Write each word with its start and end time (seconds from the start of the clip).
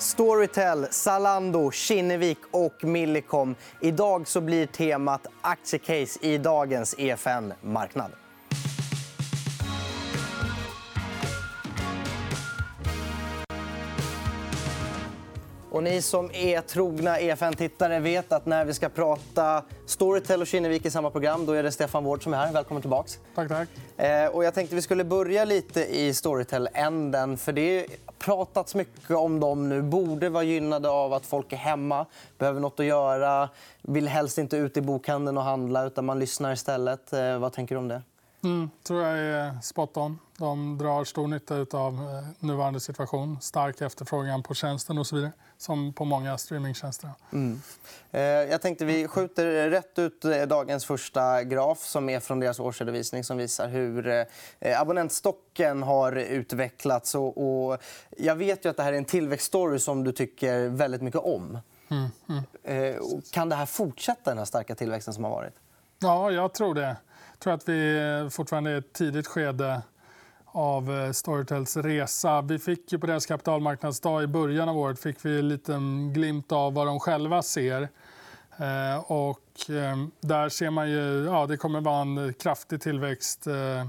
Storytel, 0.00 0.86
Zalando, 0.90 1.70
Kinnevik 1.70 2.38
och 2.50 2.84
Millicom. 2.84 3.54
Idag 3.80 4.28
så 4.28 4.40
blir 4.40 4.66
temat 4.66 5.26
aktiecase 5.40 6.18
i 6.22 6.38
dagens 6.38 6.94
EFN 6.98 7.52
Marknad. 7.60 8.10
Och 15.70 15.82
ni 15.82 16.02
som 16.02 16.30
är 16.32 16.60
trogna 16.60 17.20
EFN-tittare 17.20 18.00
vet 18.00 18.32
att 18.32 18.46
när 18.46 18.64
vi 18.64 18.74
ska 18.74 18.88
prata 18.88 19.64
Storytel 19.86 20.40
och 20.40 20.46
Kinnevik 20.46 20.86
i 20.86 20.90
samma 20.90 21.10
program 21.10 21.46
då 21.46 21.52
är 21.52 21.62
det 21.62 21.72
Stefan 21.72 22.04
Wård 22.04 22.22
som 22.22 22.34
är 22.34 22.36
här. 22.36 22.52
Välkommen 22.52 22.80
tillbaka. 22.82 23.08
Tack, 23.34 23.48
tack. 23.48 23.68
Eh, 23.96 24.26
och 24.26 24.44
jag 24.44 24.54
tänkte 24.54 24.76
vi 24.76 24.82
skulle 24.82 25.04
börja 25.04 25.44
lite 25.44 25.84
i 25.84 26.14
Storytel-änden. 26.14 27.36
För 27.36 27.52
det 27.52 27.86
pratats 28.20 28.74
mycket 28.74 29.10
om 29.10 29.40
dem 29.40 29.68
nu. 29.68 29.82
Borde 29.82 30.28
vara 30.28 30.42
gynnade 30.42 30.90
av 30.90 31.12
att 31.12 31.26
folk 31.26 31.52
är 31.52 31.56
hemma, 31.56 32.06
behöver 32.38 32.60
nåt 32.60 32.80
att 32.80 32.86
göra, 32.86 33.48
vill 33.82 34.08
helst 34.08 34.38
inte 34.38 34.56
ut 34.56 34.76
i 34.76 34.80
bokhandeln 34.80 35.38
och 35.38 35.44
handla 35.44 35.84
utan 35.84 36.04
man 36.04 36.18
lyssnar 36.18 36.52
istället. 36.52 37.12
Eh, 37.12 37.38
vad 37.38 37.52
tänker 37.52 37.74
du 37.74 37.78
om 37.78 37.88
det? 37.88 38.02
Mm, 38.44 38.70
tror 38.82 39.02
jag 39.02 39.18
är 39.18 39.60
spot 39.62 39.96
on. 39.96 40.18
De 40.38 40.78
drar 40.78 41.04
stor 41.04 41.28
nytta 41.28 41.78
av 41.78 41.94
eh, 41.94 42.46
nuvarande 42.46 42.80
situation. 42.80 43.40
Stark 43.40 43.80
efterfrågan 43.80 44.42
på 44.42 44.54
tjänsten 44.54 44.98
och 44.98 45.06
så 45.06 45.16
vidare. 45.16 45.32
Som 45.58 45.92
på 45.92 46.04
många 46.04 46.38
streamingtjänster. 46.38 47.10
Mm. 47.32 47.60
Eh, 48.10 48.20
jag 48.22 48.62
tänkte 48.62 48.84
vi 48.84 49.08
skjuter 49.08 49.70
rätt 49.70 49.98
ut 49.98 50.24
eh, 50.24 50.42
dagens 50.42 50.84
första 50.84 51.44
graf 51.44 51.78
som 51.78 52.08
är 52.08 52.20
från 52.20 52.40
deras 52.40 52.60
årsredovisning 52.60 53.24
som 53.24 53.36
visar 53.36 53.68
hur 53.68 54.26
abonnentstocken 54.60 55.82
har 55.82 56.16
utvecklats. 56.16 57.14
Och 57.14 57.78
jag 58.18 58.36
vet 58.36 58.64
ju 58.64 58.68
att 58.68 58.76
det 58.76 58.82
här 58.82 58.92
är 58.92 58.96
en 58.96 59.04
tillväxtstory 59.04 59.78
som 59.78 60.04
du 60.04 60.12
tycker 60.12 60.68
väldigt 60.68 61.02
mycket 61.02 61.20
om. 61.20 61.58
Mm, 61.88 62.08
mm. 62.64 63.22
Kan 63.32 63.48
det 63.48 63.56
här 63.56 63.66
fortsätta, 63.66 64.30
den 64.30 64.38
här 64.38 64.44
starka 64.44 64.74
tillväxten 64.74 65.14
som 65.14 65.24
har 65.24 65.30
varit? 65.30 65.54
Ja, 65.98 66.30
jag 66.30 66.52
tror 66.54 66.74
det. 66.74 66.96
Jag 67.40 67.42
tror 67.42 67.54
att 67.54 67.68
vi 67.68 68.28
fortfarande 68.30 68.70
är 68.70 68.74
i 68.74 68.78
ett 68.78 68.92
tidigt 68.92 69.26
skede 69.26 69.82
av 70.46 70.90
eh, 70.90 71.12
Storytels 71.12 71.76
resa. 71.76 72.42
Vi 72.42 72.58
fick 72.58 72.92
ju 72.92 72.98
på 72.98 73.06
deras 73.06 73.26
kapitalmarknadsdag 73.26 74.22
i 74.22 74.26
början 74.26 74.68
av 74.68 74.78
året 74.78 75.00
fick 75.00 75.24
vi 75.24 75.38
en 75.38 75.48
liten 75.48 76.12
glimt 76.12 76.52
av 76.52 76.74
vad 76.74 76.86
de 76.86 77.00
själva 77.00 77.42
ser. 77.42 77.82
Eh, 78.56 78.98
och 79.06 79.70
eh, 79.70 79.96
där 80.20 80.48
ser 80.48 80.70
man 80.70 80.90
ju 80.90 81.24
ja, 81.24 81.46
det 81.46 81.56
kommer 81.56 81.80
vara 81.80 82.00
en 82.00 82.34
kraftig 82.34 82.80
tillväxt 82.80 83.46
eh, 83.46 83.86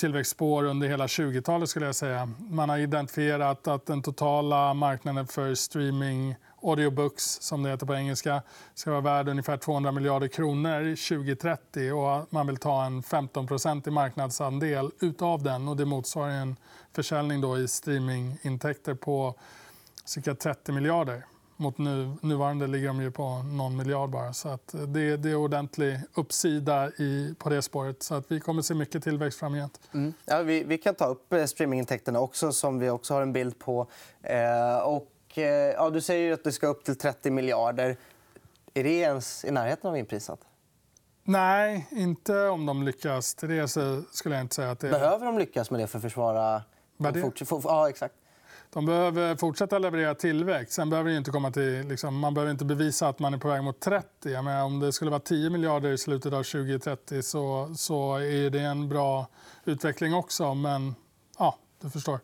tillväxtspår 0.00 0.64
under 0.64 0.88
hela 0.88 1.06
20-talet. 1.06 1.68
skulle 1.68 1.86
jag 1.86 1.94
säga. 1.94 2.28
Man 2.50 2.68
har 2.68 2.78
identifierat 2.78 3.68
att 3.68 3.86
den 3.86 4.02
totala 4.02 4.74
marknaden 4.74 5.26
för 5.26 5.54
streaming 5.54 6.36
audiobooks, 6.62 7.24
som 7.40 7.62
det 7.62 7.70
heter 7.70 7.86
på 7.86 7.94
engelska, 7.94 8.42
ska 8.74 8.90
vara 8.90 9.00
värd 9.00 9.28
ungefär 9.28 9.56
200 9.56 9.92
miljarder 9.92 10.28
kronor 10.28 10.80
2030. 10.80 11.92
och 11.92 12.26
Man 12.30 12.46
vill 12.46 12.56
ta 12.56 12.84
en 12.84 13.02
15 13.02 13.46
i 13.86 13.90
marknadsandel 13.90 14.90
utav 15.00 15.42
den. 15.42 15.68
och 15.68 15.76
Det 15.76 15.84
motsvarar 15.84 16.30
en 16.30 16.56
försäljning 16.92 17.40
då 17.40 17.58
i 17.58 17.68
streamingintäkter 17.68 18.94
på 18.94 19.34
cirka 20.04 20.34
30 20.34 20.72
miljarder. 20.72 21.24
Mot 21.60 21.78
nu, 21.78 22.16
nuvarande 22.22 22.66
ligger 22.66 22.86
de 22.86 23.02
ju 23.02 23.10
på 23.10 23.42
någon 23.42 23.76
miljard 23.76 24.10
bara. 24.10 24.32
Så 24.32 24.48
att 24.48 24.74
det, 24.86 25.16
det 25.16 25.30
är 25.30 25.34
ordentlig 25.34 26.00
uppsida 26.14 26.88
i, 26.88 27.34
på 27.38 27.48
det 27.48 27.62
spåret. 27.62 28.02
Så 28.02 28.14
att 28.14 28.24
vi 28.28 28.40
kommer 28.40 28.60
att 28.60 28.66
se 28.66 28.74
mycket 28.74 29.04
tillväxt 29.04 29.38
framgent. 29.38 29.80
Mm. 29.94 30.14
Ja, 30.24 30.42
vi, 30.42 30.64
vi, 30.64 30.78
kan 30.78 30.94
ta 30.94 31.06
upp 31.06 31.32
eh, 31.32 31.44
streamingintäkterna 31.44 32.20
också, 32.20 32.52
som 32.52 32.78
vi 32.78 32.90
också 32.90 33.14
har 33.14 33.22
en 33.22 33.32
bild 33.32 33.58
på. 33.58 33.86
Eh, 34.22 34.78
och 34.78 35.06
Eh, 35.34 35.44
ja, 35.44 35.90
du 35.90 36.00
säger 36.00 36.32
att 36.32 36.44
det 36.44 36.52
ska 36.52 36.66
upp 36.66 36.84
till 36.84 36.98
30 36.98 37.30
miljarder. 37.30 37.96
Är 38.74 38.84
det 38.84 38.90
ens 38.90 39.44
i 39.44 39.50
närheten 39.50 39.90
av 39.90 39.96
inprisat? 39.96 40.40
Nej, 41.24 41.88
inte 41.90 42.48
om 42.48 42.66
de 42.66 42.82
lyckas. 42.82 43.34
Till 43.34 43.48
det 43.48 43.68
skulle 43.68 44.34
jag 44.34 44.40
inte 44.40 44.54
säga 44.54 44.70
att 44.70 44.80
det... 44.80 44.90
Behöver 44.90 45.26
de 45.26 45.38
lyckas 45.38 45.70
med 45.70 45.80
det 45.80 45.86
för 45.86 45.98
att 45.98 46.02
försvara... 46.02 46.62
Ja, 47.64 47.88
exakt. 47.88 48.14
De 48.72 48.86
behöver 48.86 49.36
fortsätta 49.36 49.78
leverera 49.78 50.14
tillväxt. 50.14 50.72
Sen 50.72 50.90
behöver 50.90 51.10
det 51.10 51.16
inte 51.16 51.30
komma 51.30 51.50
till, 51.50 51.88
liksom, 51.88 52.18
man 52.18 52.34
behöver 52.34 52.52
inte 52.52 52.64
bevisa 52.64 53.08
att 53.08 53.18
man 53.18 53.34
är 53.34 53.38
på 53.38 53.48
väg 53.48 53.64
mot 53.64 53.80
30. 53.80 54.30
Jag 54.30 54.44
menar, 54.44 54.64
om 54.64 54.80
det 54.80 54.92
skulle 54.92 55.10
vara 55.10 55.20
10 55.20 55.50
miljarder 55.50 55.92
i 55.92 55.98
slutet 55.98 56.32
av 56.32 56.42
2030 56.42 57.22
så, 57.22 57.74
så 57.76 58.16
är 58.16 58.50
det 58.50 58.60
en 58.60 58.88
bra 58.88 59.26
utveckling 59.64 60.14
också. 60.14 60.54
Men 60.54 60.94
ja, 61.38 61.58
du 61.82 61.90
förstår. 61.90 62.20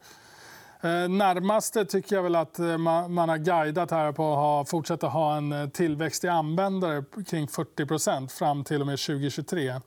Eh, 0.81 1.09
närmaste 1.09 1.85
tycker 1.85 2.17
jag 2.17 2.23
väl 2.23 2.37
att 2.37 2.59
eh, 2.59 2.79
man 2.79 3.29
har 3.29 3.39
guidat 3.39 3.91
här 3.91 4.13
på 4.13 4.33
att 4.33 4.39
ha, 4.39 4.65
fortsätta 4.65 5.07
ha 5.07 5.37
en 5.37 5.53
eh, 5.53 5.69
tillväxt 5.69 6.25
i 6.25 6.29
användare 6.29 7.05
kring 7.27 7.47
40% 7.47 8.29
fram 8.29 8.65
till 8.65 8.81
och 8.81 8.87
med 8.87 8.99
2023 8.99 9.81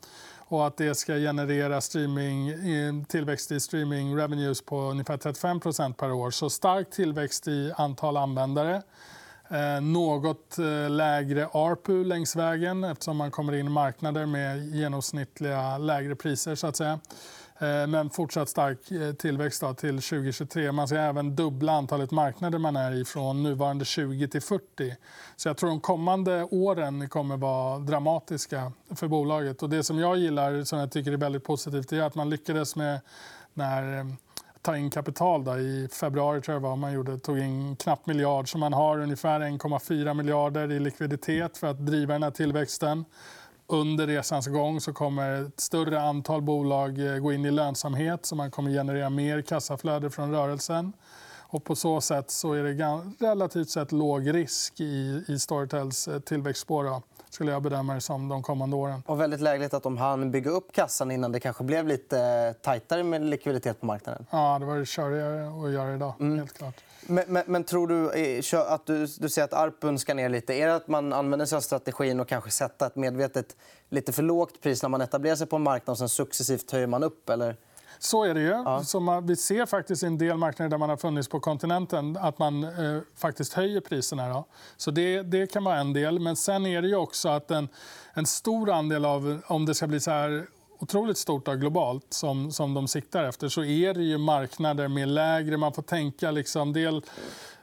och 0.49 0.67
att 0.67 0.77
det 0.77 0.95
ska 0.95 1.13
generera 1.13 1.81
streaming, 1.81 3.05
tillväxt 3.05 3.51
i 3.51 3.59
streaming 3.59 4.17
revenues 4.17 4.61
på 4.61 4.81
ungefär 4.81 5.17
35% 5.17 5.93
per 5.93 6.11
år. 6.11 6.31
Så 6.31 6.49
stark 6.49 6.89
tillväxt 6.89 7.47
i 7.47 7.73
antal 7.77 8.17
användare. 8.17 8.81
Eh, 9.49 9.81
något 9.81 10.57
eh, 10.59 10.89
lägre 10.89 11.47
ARPU 11.53 12.03
längs 12.03 12.35
vägen 12.35 12.83
eftersom 12.83 13.17
man 13.17 13.31
kommer 13.31 13.53
in 13.53 13.65
i 13.65 13.69
marknader 13.69 14.25
med 14.25 14.75
genomsnittliga 14.75 15.77
lägre 15.77 16.15
priser. 16.15 16.55
så 16.55 16.67
att 16.67 16.75
säga. 16.75 16.99
Eh, 17.61 17.87
men 17.87 18.09
fortsatt 18.09 18.49
stark 18.49 18.91
eh, 18.91 19.13
tillväxt 19.13 19.63
till 19.77 20.01
2023. 20.01 20.71
Man 20.71 20.87
ska 20.87 20.97
även 20.97 21.35
dubbla 21.35 21.71
antalet 21.71 22.11
marknader 22.11 22.57
man 22.57 22.75
är 22.75 22.91
i 22.91 23.05
från 23.05 23.43
nuvarande 23.43 23.85
20 23.85 24.27
till 24.27 24.41
40. 24.41 24.95
Så 25.35 25.49
jag 25.49 25.57
tror 25.57 25.69
de 25.69 25.79
kommande 25.79 26.43
åren 26.43 27.09
kommer 27.09 27.35
att 27.35 27.41
vara 27.41 27.79
dramatiska 27.79 28.71
för 28.95 29.07
bolaget. 29.07 29.63
Och 29.63 29.69
det 29.69 29.83
som 29.83 29.99
jag 29.99 30.17
gillar, 30.17 30.63
som 30.63 30.79
jag 30.79 30.91
tycker 30.91 31.11
är 31.11 31.17
väldigt 31.17 31.43
positivt, 31.43 31.91
är 31.91 32.01
att 32.01 32.15
man 32.15 32.29
lyckades 32.29 32.75
med 32.75 32.99
när 33.53 33.97
eh, 33.97 34.05
ta 34.61 34.77
in 34.77 34.89
kapital. 34.89 35.43
Då. 35.43 35.57
I 35.57 35.89
februari 35.91 36.41
tror 36.41 36.55
jag 36.55 36.61
var 36.61 36.75
man 36.75 36.93
gjorde, 36.93 37.19
tog 37.19 37.39
in 37.39 37.75
knappt 37.75 38.05
miljard. 38.05 38.51
Så 38.51 38.57
man 38.57 38.73
har 38.73 38.99
ungefär 38.99 39.39
1,4 39.39 40.13
miljarder 40.13 40.71
i 40.71 40.79
likviditet 40.79 41.57
för 41.57 41.67
att 41.67 41.85
driva 41.85 42.13
den 42.13 42.23
här 42.23 42.31
tillväxten 42.31 43.05
under 43.69 44.07
resans 44.07 44.47
gång 44.47 44.81
så 44.81 44.93
kommer 44.93 45.45
ett 45.45 45.59
större 45.59 46.01
antal 46.01 46.41
bolag 46.41 47.13
eh, 47.13 47.19
gå 47.19 47.33
in 47.33 47.45
i 47.45 47.51
lönsamhet 47.51 48.25
så 48.25 48.35
man 48.35 48.51
kommer 48.51 48.71
generera 48.71 49.09
mer 49.09 49.41
kassaflöde 49.41 50.09
från 50.09 50.31
rörelsen. 50.31 50.93
Och 51.51 51.63
på 51.63 51.75
så 51.75 52.01
sätt 52.01 52.31
så 52.31 52.53
är 52.53 52.63
det 52.63 53.27
relativt 53.27 53.69
sett 53.69 53.91
låg 53.91 54.33
risk 54.33 54.79
i, 54.79 55.23
i 55.27 55.39
Storytels 55.39 56.07
eh, 56.07 56.19
tillväxtspår. 56.19 56.83
Då, 56.83 57.01
skulle 57.29 57.51
jag 57.51 57.61
bedöma 57.61 57.93
det 57.93 58.01
som 58.01 58.27
de 58.29 58.43
kommande 58.43 58.75
åren. 58.75 59.03
Och 59.05 59.21
väldigt 59.21 59.41
lägligt 59.41 59.73
att 59.73 59.83
de 59.83 59.97
hann 59.97 60.31
bygga 60.31 60.51
upp 60.51 60.73
kassan 60.73 61.11
innan 61.11 61.31
det 61.31 61.39
kanske 61.39 61.63
blev 61.63 61.87
lite 61.87 62.53
tajtare 62.61 63.03
med 63.03 63.21
likviditet 63.21 63.79
på 63.79 63.85
marknaden. 63.85 64.25
Ja, 64.29 64.59
det 64.59 64.65
var 64.65 64.85
körigare 64.85 65.65
att 65.65 65.71
göra 65.71 65.95
idag. 65.95 66.13
Mm. 66.19 66.37
Helt 66.37 66.53
klart. 66.53 66.75
Men, 67.09 67.23
men, 67.27 67.43
men, 67.47 67.63
tror 67.63 67.87
du 67.87 68.11
eh, 68.11 68.73
att 68.73 68.85
du, 68.85 69.05
du 69.05 69.29
säger 69.29 69.45
att 69.45 69.53
ARPUn 69.53 69.99
ska 69.99 70.13
ner 70.13 70.29
lite? 70.29 70.53
Är 70.53 70.67
det 70.67 70.75
att 70.75 70.87
man 70.87 71.13
använder 71.13 71.45
sig 71.45 71.55
av 71.55 71.61
strategin 71.61 72.19
och 72.19 72.27
kanske 72.27 72.51
sätta 72.51 72.87
ett 72.87 72.95
medvetet 72.95 73.55
lite 73.89 74.11
för 74.11 74.23
lågt 74.23 74.61
pris 74.61 74.81
när 74.81 74.89
man 74.89 75.01
etablerar 75.01 75.35
sig 75.35 75.47
på 75.47 75.55
en 75.55 75.63
marknad 75.63 75.93
och 75.93 75.97
sen 75.97 76.09
successivt 76.09 76.71
höjer 76.71 76.87
man 76.87 77.03
upp? 77.03 77.29
Eller? 77.29 77.55
Så 77.99 78.23
är 78.23 78.33
det 78.33 78.39
ju. 78.39 78.47
Ja. 78.47 78.83
Så 78.83 79.21
vi 79.21 79.35
ser 79.35 79.65
faktiskt 79.65 80.03
i 80.03 80.05
en 80.05 80.17
del 80.17 80.37
marknader 80.37 80.69
där 80.69 80.77
man 80.77 80.89
har 80.89 80.97
funnits 80.97 81.27
på 81.27 81.39
kontinenten 81.39 82.17
att 82.17 82.39
man 82.39 82.63
eh, 82.63 83.01
faktiskt 83.15 83.53
höjer 83.53 83.81
priserna. 83.81 84.29
Då. 84.29 84.45
Så 84.77 84.91
det, 84.91 85.21
det 85.21 85.47
kan 85.47 85.63
vara 85.63 85.77
en 85.77 85.93
del. 85.93 86.19
Men 86.19 86.35
sen 86.35 86.65
är 86.65 86.81
det 86.81 86.87
ju 86.87 86.95
också 86.95 87.29
att 87.29 87.51
en, 87.51 87.69
en 88.13 88.25
stor 88.25 88.69
andel 88.69 89.05
av... 89.05 89.41
Om 89.47 89.65
det 89.65 89.75
ska 89.75 89.87
bli 89.87 89.99
så 89.99 90.11
här 90.11 90.47
otroligt 90.79 91.17
stort 91.17 91.47
och 91.47 91.59
globalt 91.59 92.05
som, 92.09 92.51
som 92.51 92.73
de 92.73 92.87
siktar 92.87 93.23
efter 93.23 93.49
så 93.49 93.63
är 93.63 93.93
det 93.93 94.03
ju 94.03 94.17
marknader 94.17 94.87
med 94.87 95.07
lägre... 95.07 95.57
Man 95.57 95.73
får 95.73 95.81
tänka 95.81 96.31
liksom 96.31 96.73
del... 96.73 97.01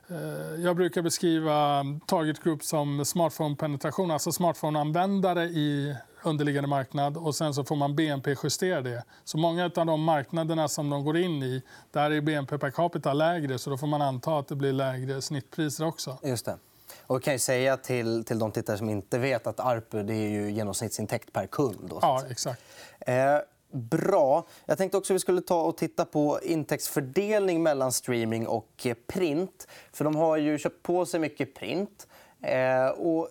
Eh, 0.09 0.61
jag 0.65 0.77
brukar 0.77 1.03
beskriva 1.03 1.85
target 2.07 2.45
group 2.45 2.65
som 2.65 3.05
smartphone-penetration, 3.05 4.11
alltså 4.11 4.33
smartphone-användare 4.33 5.45
i 5.45 5.97
underliggande 6.23 6.69
marknad 6.69 7.17
och 7.17 7.35
sen 7.35 7.55
så 7.55 7.65
får 7.65 7.77
man 7.77 7.97
BNP-justera 7.97 8.81
det. 8.81 9.05
Så 9.25 9.39
många 9.39 9.65
av 9.65 9.87
de 9.87 10.03
marknaderna 10.03 10.69
som 10.69 10.91
de 10.91 11.05
går 11.05 11.17
in 11.17 11.43
i, 11.43 11.63
där 11.91 12.11
är 12.11 12.21
BNP 12.21 12.59
per 12.59 12.71
capita 12.71 13.13
lägre 13.13 13.59
så 13.59 13.71
då 13.71 13.79
får 13.79 13.87
man 13.87 14.03
anta 14.03 14.39
att 14.39 14.49
det 14.49 14.57
blir 14.57 14.73
lägre 14.73 15.23
snittpriser 15.23 15.87
också. 15.87 16.19
Just 16.23 16.45
det. 16.45 16.59
Och 17.07 17.23
kan 17.23 17.33
ju 17.33 17.39
säga 17.39 17.77
till, 17.77 18.25
till 18.25 18.39
de 18.39 18.53
tittare 18.53 18.79
som 18.79 18.89
inte 18.89 19.19
vet 19.19 19.47
att 19.47 19.61
ARPU 19.61 20.03
det 20.03 20.15
är 20.15 20.29
ju 20.29 20.51
genomsnittsintäkt 20.51 21.33
per 21.33 21.47
kund. 21.47 21.89
Då, 21.91 21.99
ja, 22.03 22.23
exakt. 22.31 22.63
Eh, 23.01 23.39
bra. 23.71 24.47
Jag 24.67 24.79
tänkte 24.79 24.99
också 24.99 25.13
att 25.13 25.15
vi 25.15 25.21
skulle 25.21 25.41
ta 25.41 25.63
och 25.63 25.77
titta 25.77 26.05
på 26.05 26.41
intäktsfördelning 26.43 27.63
mellan 27.63 27.93
streaming 27.93 28.47
och 28.47 28.87
print. 29.07 29.69
För 29.93 30.05
De 30.05 30.17
har 30.17 30.37
ju 30.37 30.59
köpt 30.59 30.83
på 30.83 31.07
sig 31.07 31.21
mycket 31.21 31.55
print. 31.55 32.07
Eh, 32.43 32.89
och 32.89 33.29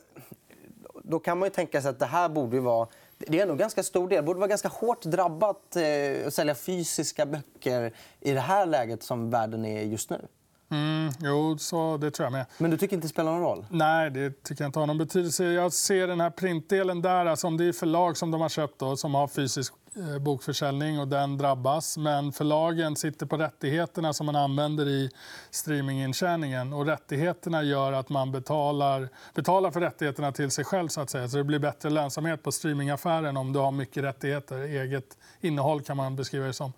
då 1.04 1.20
kan 1.20 1.40
man 1.40 1.46
ju 1.46 1.54
tänka 1.54 1.82
sig 1.82 1.90
att 1.90 2.00
det 2.00 2.06
här 2.06 2.30
borde 2.30 2.60
vara 2.60 2.88
det 3.18 3.40
är 3.40 3.46
nog 3.46 3.58
ganska 3.58 3.84
stor 3.84 4.10
del. 4.10 4.16
Det 4.18 4.26
borde 4.26 4.40
vara 4.40 4.48
ganska 4.48 4.68
hårt 4.68 5.02
drabbat 5.02 5.76
eh, 5.76 6.28
att 6.28 6.34
sälja 6.34 6.56
fysiska 6.56 7.26
böcker 7.26 7.94
i 8.20 8.32
det 8.32 8.40
här 8.40 8.66
läget 8.66 9.04
som 9.04 9.30
världen 9.30 9.66
är 9.66 9.82
just 9.82 10.10
nu. 10.10 10.28
Mm, 10.70 11.12
jo, 11.20 11.58
så 11.58 11.98
det 11.98 12.12
tror 12.12 12.26
jag 12.26 12.32
med. 12.32 12.46
Men 12.58 12.72
du 12.72 12.78
tycker 12.78 12.96
inte 12.96 13.06
det 13.06 13.10
spelar 13.10 13.32
någon 13.32 13.42
roll? 13.42 13.66
Nej, 13.70 14.12
det 14.12 14.44
tycker 14.44 14.64
jag 14.64 14.70
inte 14.70 14.80
har 14.80 14.88
någon 14.88 14.98
betydelse. 14.98 15.46
Jag 15.46 15.74
ser 15.74 16.08
den 16.08 16.22
här 16.22 16.30
printdelen 16.30 17.02
där, 17.02 17.26
alltså 17.26 17.48
om 17.48 17.58
det 17.58 17.66
är 17.66 17.74
förlag 17.74 18.18
som 18.18 18.32
de 18.32 18.42
har 18.42 18.50
köpt 18.50 18.80
då, 18.80 18.98
som 18.98 19.16
har 19.16 19.28
fysisk 19.28 19.74
eh, 19.96 20.20
bokförsäljning 20.20 21.00
och 21.00 21.08
den 21.08 21.38
drabbas. 21.38 21.98
Men 21.98 22.32
förlagen 22.32 22.96
sitter 22.96 23.26
på 23.26 23.38
rättigheterna 23.38 24.14
som 24.14 24.26
man 24.26 24.36
använder 24.36 24.88
i 24.88 25.10
streamingintjäningen. 25.52 26.74
Och 26.74 26.86
rättigheterna 26.86 27.64
gör 27.64 27.94
att 27.94 28.10
man 28.10 28.32
betalar, 28.32 29.10
betalar 29.34 29.72
för 29.72 29.80
rättigheterna 29.80 30.32
till 30.32 30.52
sig 30.52 30.66
själv. 30.66 30.88
Så 30.88 31.02
att 31.02 31.10
säga. 31.10 31.28
Så 31.28 31.38
det 31.38 31.44
blir 31.44 31.60
bättre 31.60 31.90
lönsamhet 31.90 32.44
på 32.44 32.52
streamingaffären 32.52 33.38
om 33.38 33.54
du 33.54 33.60
har 33.60 33.72
mycket 33.72 34.04
rättigheter. 34.04 34.58
Eget 34.58 35.18
innehåll 35.42 35.82
kan 35.82 35.98
man 35.98 36.16
beskriva 36.16 36.46
det 36.46 36.54
som. 36.54 36.74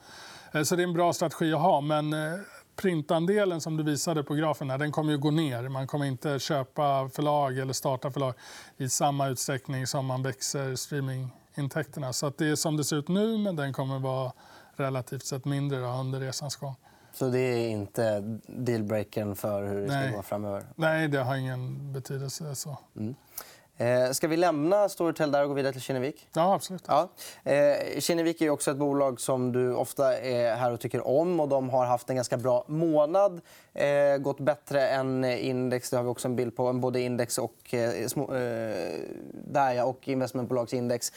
Eh, 0.51 0.63
så 0.63 0.75
det 0.75 0.81
är 0.81 0.87
en 0.87 0.93
bra 0.93 1.13
strategi 1.13 1.53
att 1.53 1.61
ha. 1.61 1.81
Men 1.81 2.13
eh, 2.13 2.39
printandelen 2.77 3.61
som 3.61 3.77
du 3.77 3.83
visade 3.83 4.23
på 4.23 4.33
grafen 4.33 4.69
här, 4.69 4.77
den 4.77 4.91
kommer 4.91 5.11
ju 5.11 5.17
gå 5.17 5.31
ner. 5.31 5.69
Man 5.69 5.87
kommer 5.87 6.05
inte 6.05 6.39
köpa 6.39 7.09
förlag 7.09 7.57
eller 7.57 7.73
starta 7.73 8.11
förlag 8.11 8.33
i 8.77 8.89
samma 8.89 9.27
utsträckning 9.27 9.87
som 9.87 10.05
man 10.05 10.23
växer 10.23 10.75
streamingintäkterna. 10.75 12.13
Så 12.13 12.25
att 12.25 12.37
det 12.37 12.47
är 12.47 12.55
som 12.55 12.77
det 12.77 12.83
ser 12.83 12.95
ut 12.95 13.07
nu, 13.07 13.37
men 13.37 13.55
den 13.55 13.73
kommer 13.73 13.99
vara 13.99 14.31
relativt 14.75 15.25
sett 15.25 15.45
mindre 15.45 15.79
då, 15.79 15.87
under 15.87 16.19
resans 16.19 16.55
gång. 16.55 16.75
Så 17.13 17.29
det 17.29 17.39
är 17.39 17.69
inte 17.69 18.39
dealbreakern 18.47 19.35
för 19.35 19.67
hur 19.67 19.81
det 19.81 19.87
ska 19.87 19.97
Nej. 19.99 20.11
gå 20.11 20.21
framöver? 20.21 20.63
Nej, 20.75 21.07
det 21.07 21.17
har 21.17 21.35
ingen 21.35 21.93
betydelse. 21.93 22.55
Så. 22.55 22.77
Mm. 22.95 23.15
Eh, 23.77 24.11
ska 24.11 24.27
vi 24.27 24.37
lämna 24.37 24.89
Storytel 24.89 25.31
där 25.31 25.41
och 25.41 25.47
gå 25.47 25.53
vidare 25.53 25.73
till 25.73 25.81
Kinnevik? 25.81 26.27
Ja, 26.33 26.53
absolut. 26.55 26.83
Ja. 26.87 27.09
Eh, 27.43 27.99
Kinnevik 27.99 28.41
är 28.41 28.49
också 28.49 28.71
ett 28.71 28.77
bolag 28.77 29.21
som 29.21 29.51
du 29.51 29.73
ofta 29.73 30.17
är 30.17 30.55
här 30.55 30.71
och 30.71 30.79
tycker 30.79 31.07
om. 31.07 31.39
och 31.39 31.49
De 31.49 31.69
har 31.69 31.85
haft 31.85 32.09
en 32.09 32.15
ganska 32.15 32.37
bra 32.37 32.65
månad. 32.67 33.41
Eh, 33.73 34.17
gått 34.17 34.39
bättre 34.39 34.87
än 34.87 35.25
index. 35.25 35.89
Det 35.89 35.97
har 35.97 36.03
vi 36.03 36.09
också 36.09 36.27
en 36.27 36.35
bild 36.35 36.55
på. 36.55 36.73
Både 36.73 37.01
index 37.01 37.37
och, 37.37 37.73
eh, 37.73 38.07
små, 38.07 38.23
eh, 38.23 38.99
där 39.33 39.73
ja, 39.73 39.83
och 39.83 40.07
investmentbolagsindex. 40.07 41.11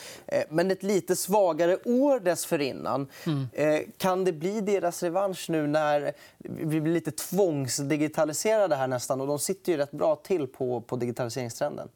Men 0.48 0.70
ett 0.70 0.82
lite 0.82 1.16
svagare 1.16 1.76
år 1.84 2.20
dessförinnan. 2.20 3.06
Eh, 3.52 3.80
kan 3.96 4.24
det 4.24 4.32
bli 4.32 4.60
deras 4.60 5.02
revansch 5.02 5.46
nu 5.50 5.66
när 5.66 6.12
vi 6.38 6.80
blir 6.80 6.94
lite 6.94 7.10
tvångsdigitaliserade 7.10 8.76
här 8.76 8.88
nästan? 8.88 9.20
Och 9.20 9.26
de 9.26 9.38
sitter 9.38 9.72
ju 9.72 9.78
rätt 9.78 9.90
bra 9.90 10.16
till 10.16 10.46
på, 10.46 10.80
på 10.80 10.96
digitaliseringstrenden. 10.96 11.88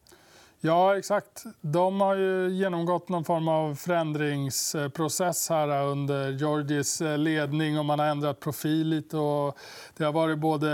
Ja, 0.65 0.97
exakt. 0.97 1.43
De 1.61 2.01
har 2.01 2.15
ju 2.15 2.49
genomgått 2.49 3.09
någon 3.09 3.25
form 3.25 3.47
av 3.47 3.75
förändringsprocess 3.75 5.49
här 5.49 5.85
under 5.85 6.31
Georgies 6.31 7.01
eh, 7.01 7.17
ledning 7.17 7.79
och 7.79 7.85
man 7.85 7.99
har 7.99 8.05
ändrat 8.05 8.39
profil 8.39 8.87
lite. 8.87 9.17
Och 9.17 9.57
det 9.97 10.03
har 10.03 10.11
varit 10.11 10.39
både 10.39 10.69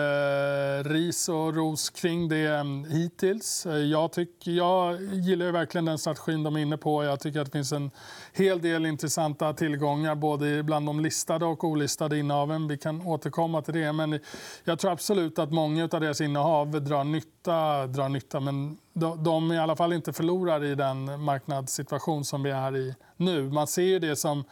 eh, 0.86 0.90
ris 0.90 1.30
och 1.30 1.56
ros 1.56 1.90
kring 1.90 2.30
det 2.30 2.48
mm, 2.48 2.84
hittills. 2.84 3.66
Eh, 3.66 3.76
jag, 3.76 4.12
tycker, 4.12 4.52
jag 4.52 5.02
gillar 5.02 5.46
ju 5.46 5.52
verkligen 5.52 5.86
den 5.86 5.98
strategin 5.98 6.44
de 6.44 6.56
är 6.56 6.60
inne 6.60 6.78
på. 6.78 7.04
Jag 7.04 7.20
tycker 7.20 7.40
att 7.40 7.46
det 7.46 7.52
finns 7.52 7.72
en 7.72 7.92
hel 8.34 8.62
del 8.62 8.86
intressanta 8.86 9.54
tillgångar 9.54 10.16
både 10.16 10.64
bland 10.64 10.86
de 10.86 11.00
listade 11.00 11.46
och 11.46 11.64
olistade 11.64 12.18
innehaven. 12.18 12.68
Vi 12.68 12.78
kan 12.78 13.08
återkomma 13.08 13.62
till 13.62 13.74
det. 13.74 13.94
Men 13.94 14.20
jag 14.64 14.80
tror 14.80 14.92
absolut 14.92 15.40
att 15.40 15.52
många 15.52 15.84
av 15.84 16.02
deras 16.02 16.22
innehav 16.22 16.84
drar 16.84 17.04
nytta, 17.04 17.41
drar 17.44 18.10
nytta 18.10 18.40
men 18.40 18.78
de 19.18 19.52
är 19.52 19.56
i 19.56 19.58
alla 19.58 19.76
fall 19.76 19.94
inte 19.94 20.14
förlorare 20.14 20.68
i 20.68 20.76
den 20.76 21.22
marknadssituation 21.22 22.26
som 22.26 22.44
vi 22.44 22.52
är 22.52 22.78
i 22.78 22.96
nu. 23.18 23.50
Man 23.50 23.68
ser 23.68 23.82
ju 23.82 24.00
det 24.00 24.16
som 24.16 24.44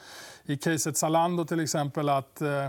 i 0.43 0.57
caset 0.57 0.97
Zalando 0.97 1.45
till 1.45 1.59
exempel 1.59 2.09
att 2.09 2.41
eh, 2.41 2.67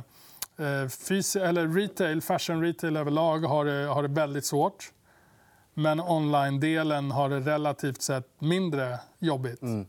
eller 0.59 1.75
retail, 1.75 2.23
fashion 2.23 2.63
retail 2.63 2.97
överlag 2.97 3.39
har 3.39 3.65
det, 3.65 3.87
har 3.87 4.03
det 4.03 4.09
väldigt 4.09 4.45
svårt. 4.45 4.93
Men 5.75 6.01
online-delen 6.01 7.11
har 7.11 7.29
det 7.29 7.41
relativt 7.41 8.03
sett 8.03 8.27
mindre 8.39 8.99
jobbigt. 9.19 9.63
Mm. 9.63 9.87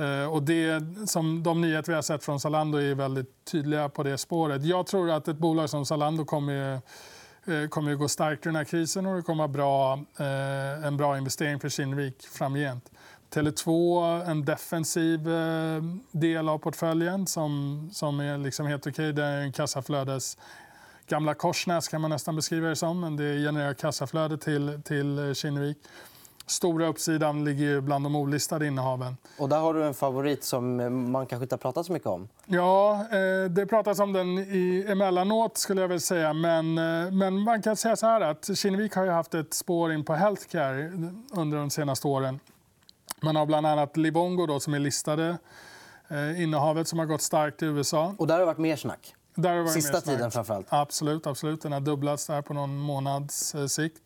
Uh, 0.00 0.32
och 0.32 0.42
det, 0.42 0.84
som 1.06 1.42
de 1.42 1.60
nyheter 1.60 1.92
vi 1.92 1.94
har 1.94 2.02
sett 2.02 2.24
från 2.24 2.40
Zalando 2.40 2.78
är 2.78 2.94
väldigt 2.94 3.44
tydliga 3.44 3.88
på 3.88 4.02
det 4.02 4.18
spåret. 4.18 4.64
Jag 4.64 4.86
tror 4.86 5.10
att 5.10 5.28
ett 5.28 5.36
bolag 5.36 5.70
som 5.70 5.86
Zalando 5.86 6.24
kommer 6.24 6.52
Eh, 6.74 6.80
Eh, 7.46 7.68
kommer 7.68 7.92
att 7.92 7.98
gå 7.98 8.08
starkt 8.08 8.46
ur 8.46 8.50
den 8.50 8.56
här 8.56 8.64
krisen 8.64 9.06
och 9.06 9.16
det 9.16 9.22
kommer 9.22 9.44
att 9.44 9.50
vara 9.50 9.96
bra, 9.96 10.04
eh, 10.26 10.86
en 10.86 10.96
bra 10.96 11.18
investering 11.18 11.60
för 11.60 11.68
Kinnevik 11.68 12.26
framgent. 12.26 12.90
Tele2, 13.34 14.30
en 14.30 14.44
defensiv 14.44 15.28
eh, 15.28 15.82
del 16.10 16.48
av 16.48 16.58
portföljen 16.58 17.26
som, 17.26 17.90
som 17.92 18.20
är 18.20 18.38
liksom 18.38 18.66
helt 18.66 18.86
okej. 18.86 18.90
Okay. 18.90 19.12
Det 19.12 19.24
är 19.24 19.40
en 19.40 19.52
kassaflödes 19.52 20.38
gamla 21.06 21.34
Korsnäs 21.34 21.88
kan 21.88 22.00
man 22.00 22.10
nästan 22.10 22.36
beskriva 22.36 22.68
det 22.68 22.76
som. 22.76 23.00
Men 23.00 23.16
det 23.16 23.44
genererar 23.44 23.74
kassaflöde 23.74 24.38
till, 24.38 24.80
till 24.84 25.34
Kinnevik 25.34 25.78
stora 26.46 26.86
uppsidan 26.86 27.44
ligger 27.44 27.64
ju 27.64 27.80
bland 27.80 28.04
de 28.04 28.16
olistade 28.16 28.66
innehaven. 28.66 29.16
Och 29.38 29.48
där 29.48 29.58
har 29.58 29.74
du 29.74 29.84
en 29.84 29.94
favorit 29.94 30.44
som 30.44 30.76
man 31.12 31.26
kanske 31.26 31.44
inte 31.44 31.54
har 31.54 31.58
pratat 31.58 31.86
så 31.86 31.92
mycket 31.92 32.08
om. 32.08 32.28
Ja, 32.46 33.06
eh, 33.10 33.50
det 33.50 33.66
pratas 33.66 33.98
om 33.98 34.12
den 34.12 34.38
i, 34.38 34.84
emellanåt 34.88 35.58
skulle 35.58 35.80
jag 35.80 35.88
väl 35.88 36.00
säga. 36.00 36.32
Men, 36.32 36.78
eh, 36.78 37.10
men 37.10 37.38
man 37.38 37.62
kan 37.62 37.76
säga 37.76 37.96
så 37.96 38.06
här 38.06 38.20
att 38.20 38.58
Kinnevik 38.58 38.94
har 38.94 39.06
haft 39.06 39.34
ett 39.34 39.54
spår 39.54 39.92
in 39.92 40.04
på 40.04 40.14
healthcare 40.14 40.92
under 41.32 41.58
de 41.58 41.70
senaste 41.70 42.08
åren. 42.08 42.40
Man 43.22 43.36
har 43.36 43.46
bland 43.46 43.66
annat 43.66 43.96
Livongo 43.96 44.46
då, 44.46 44.60
som 44.60 44.74
är 44.74 44.78
listade 44.78 45.38
eh, 46.08 46.42
innehavet 46.42 46.88
som 46.88 46.98
har 46.98 47.06
gått 47.06 47.22
starkt 47.22 47.62
i 47.62 47.66
USA. 47.66 48.14
Och 48.18 48.26
där 48.26 48.34
har 48.34 48.40
det 48.40 48.46
varit 48.46 48.58
mer 48.58 48.76
snack. 48.76 49.14
Där 49.34 49.56
har 49.56 49.66
Sista 49.66 50.00
tiden 50.00 50.30
framförallt. 50.30 50.66
Absolut, 50.68 51.26
absolut. 51.26 51.62
Den 51.62 51.72
har 51.72 51.80
dubblats 51.80 52.26
där 52.26 52.42
på 52.42 52.54
någon 52.54 52.76
månads 52.76 53.54
sikt. 53.68 54.02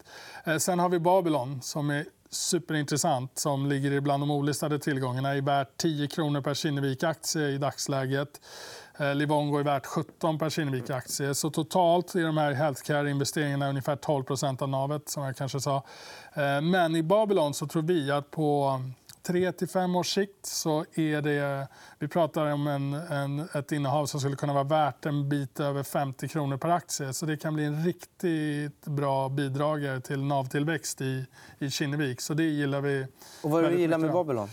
Sen 0.58 0.78
har 0.78 0.88
vi 0.88 0.98
Babylon 0.98 1.62
som 1.62 1.90
är 1.90 2.06
superintressant 2.30 3.38
som 3.38 3.66
ligger 3.66 4.00
bland 4.00 4.22
de 4.22 4.30
olistade 4.30 4.78
tillgångarna. 4.78 5.34
är 5.34 5.42
värt 5.42 5.76
10 5.76 6.08
kronor 6.08 6.40
per 6.40 6.54
Kinnevik-aktie 6.54 7.48
i 7.48 7.58
dagsläget. 7.58 8.40
Eh, 8.98 9.14
Livongo 9.14 9.58
är 9.58 9.64
värt 9.64 9.86
17 9.86 10.38
per 10.38 10.50
Kinnevik-aktie. 10.50 11.34
Så 11.34 11.50
totalt 11.50 12.14
är 12.14 12.22
de 12.22 12.36
här 12.36 12.52
healthcare-investeringarna 12.52 13.68
ungefär 13.68 13.96
12% 13.96 14.62
av 14.62 14.68
navet, 14.68 15.08
som 15.08 15.22
jag 15.22 15.36
kanske 15.36 15.60
sa. 15.60 15.76
Eh, 16.34 16.60
men 16.60 16.96
i 16.96 17.02
Babylon 17.02 17.54
så 17.54 17.66
tror 17.66 17.82
vi 17.82 18.10
att 18.10 18.30
på 18.30 18.80
3 19.26 19.52
till 19.52 19.68
5 19.68 19.96
års 19.96 20.14
sikt 20.14 20.46
så 20.46 20.84
är 20.94 21.22
det... 21.22 21.68
Vi 21.98 22.08
pratar 22.08 22.52
om 22.52 22.66
en, 22.66 22.94
en, 22.94 23.48
ett 23.54 23.72
innehav 23.72 24.06
som 24.06 24.20
skulle 24.20 24.36
kunna 24.36 24.52
vara 24.52 24.64
värt 24.64 25.06
en 25.06 25.28
bit 25.28 25.60
över 25.60 25.82
50 25.82 26.28
kronor 26.28 26.56
per 26.56 26.68
aktie. 26.68 27.12
Så 27.12 27.26
det 27.26 27.36
kan 27.36 27.54
bli 27.54 27.64
en 27.64 27.84
riktigt 27.84 28.86
bra 28.86 29.28
bidragare 29.28 30.00
till 30.00 30.22
NAV-tillväxt 30.22 31.00
i, 31.00 31.26
i 31.58 31.70
Kinnevik. 31.70 32.20
Så 32.20 32.34
det 32.34 32.42
gillar 32.42 32.80
vi. 32.80 33.06
Och 33.42 33.50
vad 33.50 33.64
du 33.64 33.78
gillar 33.78 33.98
med 33.98 34.12
Babylon? 34.12 34.48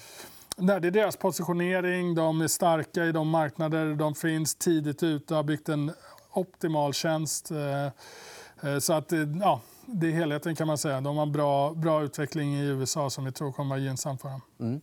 Nej, 0.58 0.82
det 0.82 0.88
är 0.88 0.92
deras 0.92 1.16
positionering. 1.16 2.16
De 2.16 2.42
är 2.42 2.48
starka 2.48 3.06
i 3.06 3.12
de 3.12 3.30
marknader 3.30 3.96
de 3.96 4.16
finns 4.16 4.56
tidigt 4.56 5.04
ute. 5.04 5.36
har 5.36 5.44
byggt 5.44 5.70
en 5.70 5.92
optimal 6.34 6.94
tjänst. 6.94 7.52
Eh, 7.52 7.86
eh, 8.70 8.80
så 8.80 8.94
att, 8.94 9.12
ja, 9.42 9.62
det 9.86 10.08
är 10.08 10.12
helheten 10.12 10.56
kan 10.56 10.68
man 10.68 10.78
säga. 10.78 11.02
De 11.02 11.18
har 11.18 11.26
bra, 11.26 11.74
bra 11.74 12.04
utveckling 12.04 12.56
i 12.56 12.66
USA 12.66 13.10
som 13.10 13.26
vi 13.26 13.32
tror 13.32 13.52
kommer 13.52 13.70
vara 13.70 13.80
gynnsam 13.80 14.18
för 14.18 14.30
dem. 14.30 14.42
Mm. 14.60 14.82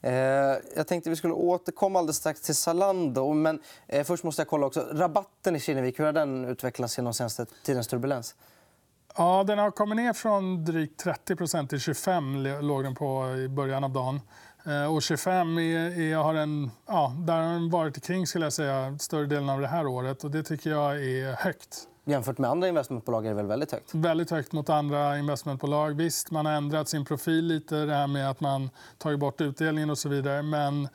Eh, 0.00 0.60
jag 0.76 0.86
tänkte 0.86 1.10
vi 1.10 1.16
skulle 1.16 1.34
återkomma 1.34 1.98
alldeles 1.98 2.16
strax 2.16 2.40
till 2.40 2.54
Zalando. 2.54 3.32
Men 3.32 3.60
eh, 3.86 4.04
först 4.04 4.24
måste 4.24 4.42
jag 4.42 4.48
kolla 4.48 4.66
också. 4.66 4.88
Rabatten 4.92 5.56
i 5.56 5.60
Kinnevik, 5.60 6.00
hur 6.00 6.04
har 6.04 6.12
den 6.12 6.44
utvecklats 6.44 6.98
genom 6.98 7.14
senaste 7.14 7.46
tidens 7.64 7.88
turbulens? 7.88 8.34
Ja, 9.16 9.44
den 9.44 9.58
har 9.58 9.70
kommit 9.70 9.96
ner 9.96 10.12
från 10.12 10.64
drygt 10.64 11.04
30% 11.04 11.68
till 11.68 11.80
25 11.80 12.42
låg 12.60 12.84
den 12.84 12.94
på 12.94 13.36
i 13.36 13.48
början 13.48 13.84
av 13.84 13.90
dagen. 13.90 14.20
Eh, 14.66 14.94
och 14.94 15.02
25 15.02 15.58
är, 15.58 16.00
är, 16.00 16.16
har 16.16 16.34
en, 16.34 16.70
ja, 16.86 17.14
där 17.18 17.42
har 17.42 17.52
den 17.52 17.70
varit 17.70 18.04
kring 18.04 18.26
skulle 18.26 18.46
jag 18.46 18.52
säga, 18.52 18.98
större 18.98 19.26
delen 19.26 19.50
av 19.50 19.60
det 19.60 19.68
här 19.68 19.86
året. 19.86 20.24
Och 20.24 20.30
det 20.30 20.42
tycker 20.42 20.70
jag 20.70 21.04
är 21.04 21.32
högt. 21.32 21.88
Jämfört 22.04 22.38
med 22.38 22.50
andra 22.50 22.68
investmentbolag 22.68 23.26
är 23.26 23.28
det 23.28 23.36
väl 23.36 23.46
väldigt 23.46 23.72
högt? 23.72 23.94
Väldigt 23.94 24.30
högt 24.30 24.52
mot 24.52 24.70
andra 24.70 25.18
investmentbolag. 25.18 25.96
Visst, 25.96 26.30
man 26.30 26.46
har 26.46 26.52
ändrat 26.52 26.88
sin 26.88 27.04
profil 27.04 27.46
lite. 27.46 27.76
Det 27.76 27.94
här 27.94 28.06
med 28.06 28.30
att 28.30 28.40
man 28.40 28.70
tagit 28.98 29.18
bort 29.18 29.40
utdelningen 29.40 29.90
och 29.90 29.98
så 29.98 30.08
vidare. 30.08 30.42
Men 30.42 30.88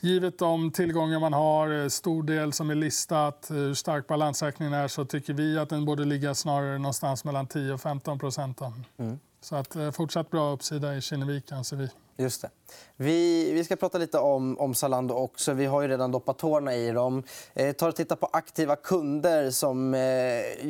givet 0.00 0.38
de 0.38 0.70
tillgångar 0.70 1.20
man 1.20 1.32
har, 1.32 1.88
stor 1.88 2.22
del 2.22 2.52
som 2.52 2.70
är 2.70 2.74
listat, 2.74 3.46
hur 3.50 3.74
stark 3.74 4.06
balansräkningen 4.06 4.74
är 4.74 4.88
så 4.88 5.04
tycker 5.04 5.32
vi 5.32 5.58
att 5.58 5.68
den 5.68 5.84
borde 5.84 6.04
ligga 6.04 6.34
snarare 6.34 6.78
någonstans 6.78 7.24
mellan 7.24 7.46
10 7.46 7.72
och 7.72 7.80
15 7.80 8.18
procent. 8.18 8.60
Mm. 8.96 9.18
Så 9.44 9.56
att, 9.56 9.76
eh, 9.76 9.90
fortsatt 9.90 10.30
bra 10.30 10.50
uppsida 10.50 10.96
i 10.96 11.00
Kinnevik 11.00 11.52
anser 11.52 11.76
vi. 11.76 11.88
Just 12.16 12.42
det. 12.42 12.50
Vi, 12.96 13.52
vi 13.52 13.64
ska 13.64 13.76
prata 13.76 13.98
lite 13.98 14.18
om, 14.18 14.58
om 14.58 14.74
Zalando 14.74 15.14
också. 15.14 15.52
Vi 15.52 15.66
har 15.66 15.82
ju 15.82 15.88
redan 15.88 16.12
doppat 16.12 16.38
tårna 16.38 16.74
i 16.74 16.90
dem. 16.90 17.22
Eh, 17.54 17.72
tar 17.72 17.88
och 17.88 17.96
titta 17.96 18.16
på 18.16 18.28
aktiva 18.32 18.76
kunder 18.76 19.50
som 19.50 19.94
eh, 19.94 20.00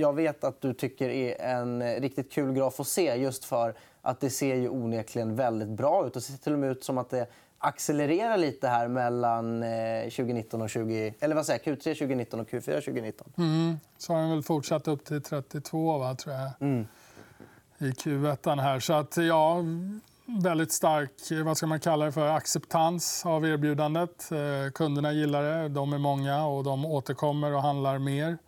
jag 0.01 0.13
vet 0.13 0.45
att 0.45 0.61
du 0.61 0.75
tycker 0.75 1.09
är 1.09 1.57
en 1.57 1.83
riktigt 2.01 2.33
kul 2.33 2.53
graf 2.53 2.81
att 2.81 2.87
se. 2.87 3.15
Just 3.15 3.45
för 3.45 3.75
att 4.03 4.21
det 4.21 4.31
ser 4.31 4.55
ju 4.55 4.69
onekligen 4.69 5.37
väldigt 5.37 5.69
bra 5.69 6.07
ut. 6.07 6.15
Det 6.15 6.21
ser 6.21 6.37
till 6.37 6.53
och 6.53 6.59
med 6.59 6.71
ut 6.71 6.85
som 6.85 6.99
att 6.99 7.11
det 7.11 7.27
accelerera 7.59 8.37
lite 8.37 8.69
här 8.69 8.89
mellan 8.89 9.65
2019 10.11 10.63
och 10.63 10.71
20... 10.71 11.15
Eller 11.21 11.35
vad 11.35 11.47
säger 11.47 11.61
Q3 11.61 11.83
2019 11.83 12.41
och 12.41 12.49
Q4 12.49 12.81
2019. 12.81 13.33
Mm. 13.39 13.77
Så 13.99 14.13
har 14.13 14.21
den 14.21 14.31
väl 14.31 14.43
fortsatt 14.43 14.89
upp 14.89 15.05
till 15.05 15.23
32, 15.23 15.99
va, 15.99 16.15
tror 16.15 16.35
jag, 16.35 16.51
mm 16.61 16.87
i 17.79 17.91
Q1. 17.91 18.61
här. 18.61 18.81
Så 18.81 18.93
att, 18.93 19.17
ja, 19.17 19.65
väldigt 20.27 20.73
stark 20.73 21.11
vad 21.45 21.57
ska 21.57 21.67
man 21.67 21.81
kalla 21.81 22.05
det 22.05 22.13
för, 22.13 22.29
acceptans 22.29 23.27
av 23.27 23.47
erbjudandet. 23.47 24.31
Eh, 24.33 24.73
kunderna 24.73 25.13
gillar 25.13 25.43
det, 25.43 25.69
de 25.69 25.93
är 25.93 25.99
många 25.99 26.47
och 26.47 26.65
de 26.65 26.85
återkommer 26.85 27.53
och 27.55 27.63
handlar 27.63 27.99
mer. 27.99 28.39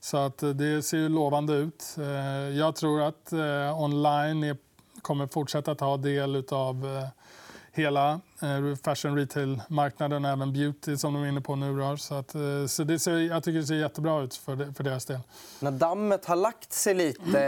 Så 0.00 0.16
att 0.16 0.42
eh, 0.42 0.50
det 0.50 0.82
ser 0.82 0.96
ju 0.96 1.08
lovande 1.08 1.52
ut. 1.54 1.96
Eh, 1.98 2.58
jag 2.58 2.76
tror 2.76 3.02
att 3.02 3.32
online 3.76 4.44
är, 4.44 4.56
kommer 5.02 5.26
fortsätta 5.26 5.74
ta 5.74 5.96
del 5.96 6.44
av 6.50 6.86
hela 7.74 8.20
eh, 8.42 8.76
fashion 8.84 9.16
retail-marknaden, 9.16 10.24
även 10.24 10.52
beauty 10.52 10.96
som 10.96 11.14
de 11.14 11.22
är 11.22 11.28
inne 11.28 11.40
på 11.40 11.56
nu. 11.56 11.78
Då. 11.78 11.96
Så, 11.96 12.14
att, 12.14 12.34
eh, 12.34 12.66
så 12.68 12.84
det 12.84 12.98
ser, 12.98 13.18
jag 13.18 13.44
tycker 13.44 13.58
det 13.58 13.66
ser 13.66 13.74
jättebra 13.74 14.22
ut 14.22 14.34
för, 14.34 14.72
för 14.72 14.84
deras 14.84 15.04
del. 15.04 15.20
När 15.60 15.70
dammet 15.70 16.24
har 16.24 16.36
lagt 16.36 16.72
sig 16.72 16.94
lite, 16.94 17.40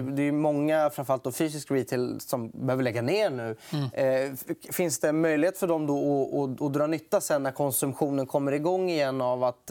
det 0.00 0.22
är 0.22 0.32
många, 0.32 0.90
framförallt 0.90 1.24
då 1.24 1.32
fysisk 1.32 1.70
retail, 1.70 2.20
som 2.20 2.50
behöver 2.54 2.82
lägga 2.82 3.02
ner 3.02 3.30
nu. 3.30 3.56
Mm. 3.72 4.30
Eh, 4.32 4.36
finns 4.72 4.98
det 4.98 5.12
möjlighet 5.12 5.58
för 5.58 5.66
dem 5.66 5.86
då 5.86 6.22
att, 6.22 6.50
att, 6.50 6.62
att 6.62 6.72
dra 6.72 6.86
nytta 6.86 7.20
sen 7.20 7.42
när 7.42 7.52
konsumtionen 7.52 8.26
kommer 8.26 8.52
igång 8.52 8.90
igen 8.90 9.20
av 9.20 9.44
att 9.44 9.70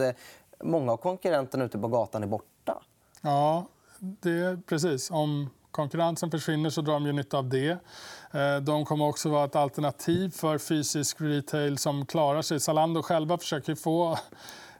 många 0.63 0.91
av 0.91 0.98
konkurrenterna 0.98 1.65
ute 1.65 1.77
på 1.77 1.88
gatan 1.88 2.24
är 2.24 2.27
borta? 2.27 2.82
Ja, 3.22 3.65
det, 4.00 4.60
precis. 4.65 5.12
Om 5.12 5.50
konkurrensen 5.74 6.32
försvinner 6.32 6.70
så 6.70 6.82
drar 6.82 6.94
de 6.94 7.06
ju 7.06 7.12
nytta 7.12 7.38
av 7.38 7.50
det. 7.50 7.77
Eh, 8.32 8.58
de 8.62 8.86
kommer 8.86 9.06
också 9.06 9.30
vara 9.30 9.46
ett 9.46 9.56
alternativ 9.56 10.30
för 10.30 10.58
fysisk 10.58 11.18
retail 11.20 11.77
som 11.77 12.06
klarar 12.06 12.42
sig. 12.42 12.60
Zalando 12.60 13.01
själva 13.01 13.38
försöker 13.38 13.75
få 13.75 14.18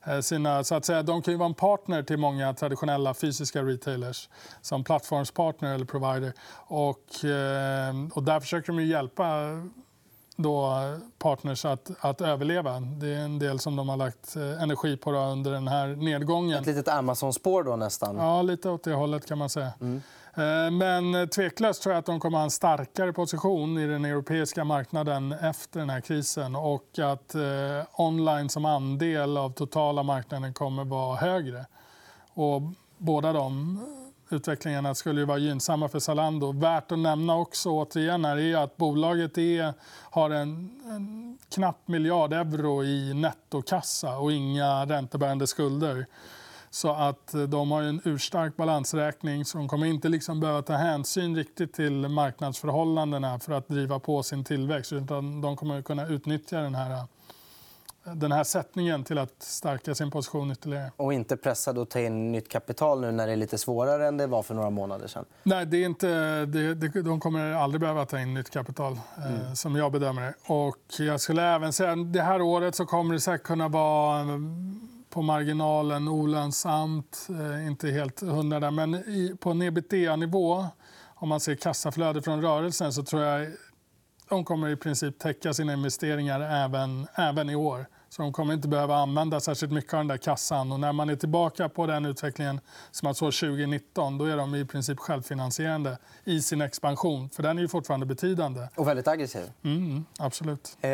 eh, 0.04 0.20
sina... 0.20 0.64
Så 0.64 0.76
att 0.76 0.86
säga, 0.86 1.04
de 1.04 1.22
kan 1.22 1.34
ju 1.34 1.38
vara 1.38 1.50
en 1.50 1.54
partner 1.54 2.04
till 2.04 2.18
många 2.18 2.54
traditionella 2.54 3.14
fysiska 3.14 3.64
retailers 3.64 4.30
som 4.62 4.84
plattformspartner 4.84 5.76
eller 5.76 5.86
provider. 5.86 6.34
Och, 6.68 7.26
eh, 7.26 7.94
och 8.14 8.24
där 8.24 8.40
försöker 8.40 8.74
de 8.74 8.86
hjälpa 8.86 9.28
då 10.36 10.80
partners 11.20 11.66
att, 11.66 11.92
att 12.00 12.22
överleva. 12.22 12.80
Det 12.80 13.08
är 13.08 13.20
en 13.20 13.40
del 13.40 13.60
som 13.60 13.76
de 13.76 13.90
har 13.90 13.98
lagt 13.98 14.36
energi 14.36 14.98
på 14.98 15.12
under 15.12 15.52
den 15.52 15.68
här 15.68 15.88
nedgången. 15.88 16.60
Ett 16.60 16.66
litet 16.66 16.88
Amazon-spår 16.88 17.64
då 17.64 17.76
nästan? 17.76 18.18
Ja, 18.18 18.42
lite 18.42 18.70
åt 18.70 18.84
det 18.84 18.94
hållet 18.94 19.28
kan 19.28 19.38
man 19.38 19.50
säga. 19.50 19.74
Mm. 19.82 20.02
Eh, 20.38 20.72
men 20.72 21.30
tveklöst 21.30 21.84
tror 21.84 21.94
jag 21.94 22.00
att 22.00 22.06
de 22.06 22.20
kommer 22.20 22.38
att 22.38 22.42
ha 22.42 22.44
en 22.44 22.52
starkare 22.52 23.14
position 23.14 23.78
i 23.78 23.88
den 23.88 24.06
europeiska 24.06 24.64
marknaden 24.64 25.32
efter 25.32 25.80
den 25.80 25.90
här 25.90 26.02
krisen 26.02 26.56
och 26.56 27.00
att 27.00 27.36
eh, 27.36 27.42
online 27.94 28.50
som 28.50 28.66
andel 28.66 29.38
av 29.38 29.50
totala 29.50 30.04
marknaden 30.04 30.54
kommer 30.54 30.82
att 30.82 30.88
vara 30.88 31.16
högre. 31.16 31.66
Och 32.34 32.62
båda 32.98 33.34
de 33.34 33.80
utvecklingarna 34.30 34.96
skulle 34.96 35.20
ju 35.20 35.26
vara 35.26 35.38
gynnsamma 35.38 35.90
för 35.90 36.00
Zalando. 36.00 36.52
Värt 36.52 36.92
att 36.92 37.00
nämna 37.00 37.38
också 37.38 37.70
återigen 37.70 38.26
är 38.26 38.58
att 38.58 38.78
bolaget 38.78 39.38
är, 39.38 39.74
har 40.10 40.30
en, 40.30 40.82
en 40.86 41.38
knapp 41.50 41.88
miljard 41.88 42.34
euro 42.34 42.84
i 42.84 43.14
nettokassa 43.14 44.18
och 44.18 44.32
inga 44.32 44.86
räntebärande 44.86 45.48
skulder. 45.48 46.06
Så 46.74 46.92
att 46.92 47.34
eh, 47.34 47.42
de 47.42 47.72
har 47.72 47.82
en 47.82 48.02
urstark 48.04 48.58
balansräkning 48.58 49.46
så 49.46 49.58
de 49.58 49.68
kommer 49.68 49.86
inte 49.88 50.10
liksom 50.10 50.40
behöva 50.40 50.62
ta 50.62 50.74
hänsyn 50.74 51.36
riktigt 51.36 51.74
till 51.74 52.08
marknadsförhållandena 52.08 53.40
för 53.40 53.54
att 53.54 53.68
driva 53.68 54.00
på 54.00 54.24
sin 54.24 54.44
tillväxt. 54.44 54.94
Utan 54.94 55.42
de 55.42 55.56
kommer 55.56 55.82
kunna 55.82 56.08
utnyttja 56.08 56.58
den 56.58 56.76
här, 56.76 56.92
eh, 56.92 58.14
den 58.14 58.32
här 58.32 58.44
sättningen 58.44 59.04
till 59.04 59.18
att 59.18 59.44
stärka 59.44 59.96
sin 59.96 60.12
position 60.12 60.52
ytterligare. 60.52 60.92
Och 60.96 61.14
inte 61.14 61.38
pressad 61.38 61.78
att 61.78 61.90
ta 61.90 62.00
in 62.00 62.32
nytt 62.32 62.50
kapital 62.50 63.02
nu 63.02 63.12
när 63.12 63.28
det 63.28 63.34
är 63.34 63.38
lite 63.38 63.58
svårare 63.58 64.08
än 64.08 64.18
det 64.18 64.28
var 64.28 64.44
för 64.44 64.56
några 64.56 64.70
månader 64.70 65.08
sedan? 65.08 65.26
Nej, 65.44 65.66
det 65.66 65.78
är 65.78 65.86
inte, 65.86 66.08
det, 66.46 66.76
det, 66.76 67.02
de 67.02 67.20
kommer 67.20 67.52
aldrig 67.52 67.82
behöva 67.82 68.06
ta 68.06 68.20
in 68.20 68.34
nytt 68.34 68.50
kapital, 68.50 68.94
eh, 69.18 69.28
mm. 69.28 69.42
eh, 69.42 69.54
som 69.54 69.76
jag 69.76 69.92
bedömer 69.92 70.22
det. 70.22 70.34
Och 70.54 71.00
jag 71.00 71.22
skulle 71.22 71.44
även 71.44 71.74
säga 71.74 71.92
att 71.92 72.14
det 72.14 72.22
här 72.22 72.42
året 72.42 72.76
så 72.76 72.86
kommer 72.86 73.14
det 73.14 73.20
säkert 73.20 73.48
kunna 73.48 73.68
vara 73.68 74.26
på 75.14 75.22
marginalen 75.22 76.08
olönsamt, 76.08 77.28
eh, 77.30 77.68
inte 77.68 77.92
helt 77.92 78.22
hundra 78.22 78.60
där. 78.60 78.72
Men 78.72 78.96
i, 78.96 79.36
på 79.40 79.52
en 79.52 79.62
ebitda-nivå, 79.62 80.66
om 81.16 81.30
man 81.30 81.40
ser 81.40 81.56
kassaflöde 81.56 82.22
från 82.22 82.42
rörelsen 82.42 82.94
så 82.94 83.04
tror 83.04 83.22
jag 83.22 83.52
de 84.30 84.46
kommer 84.46 84.70
i 84.70 84.76
princip 84.76 85.20
täcka 85.20 85.54
sina 85.54 85.74
investeringar 85.74 86.42
även, 86.42 87.08
även 87.16 87.50
i 87.50 87.56
år. 87.56 87.86
Så 88.10 88.22
de 88.22 88.34
kommer 88.34 88.54
inte 88.54 88.68
behöva 88.68 88.96
använda 88.96 89.40
särskilt 89.40 89.72
mycket 89.72 89.94
av 89.94 90.00
den 90.00 90.08
där 90.08 90.18
kassan. 90.18 90.72
Och 90.72 90.80
när 90.80 90.94
man 90.94 91.10
är 91.10 91.16
tillbaka 91.16 91.70
på 91.70 91.88
den 91.88 92.06
utvecklingen 92.06 92.60
som 92.92 93.06
man 93.06 93.16
såg 93.16 93.34
2019 93.34 94.18
då 94.18 94.26
är 94.26 94.38
de 94.38 94.56
i 94.56 94.66
princip 94.66 95.00
självfinansierande 95.00 95.98
i 96.24 96.42
sin 96.42 96.62
expansion. 96.62 97.30
För 97.30 97.44
den 97.44 97.58
är 97.58 97.62
ju 97.62 97.68
fortfarande 97.68 98.06
betydande. 98.06 98.68
Och 98.76 98.88
väldigt 98.88 99.08
aggressiv. 99.08 99.52
Mm, 99.64 100.06
absolut. 100.20 100.78
Eh, 100.82 100.90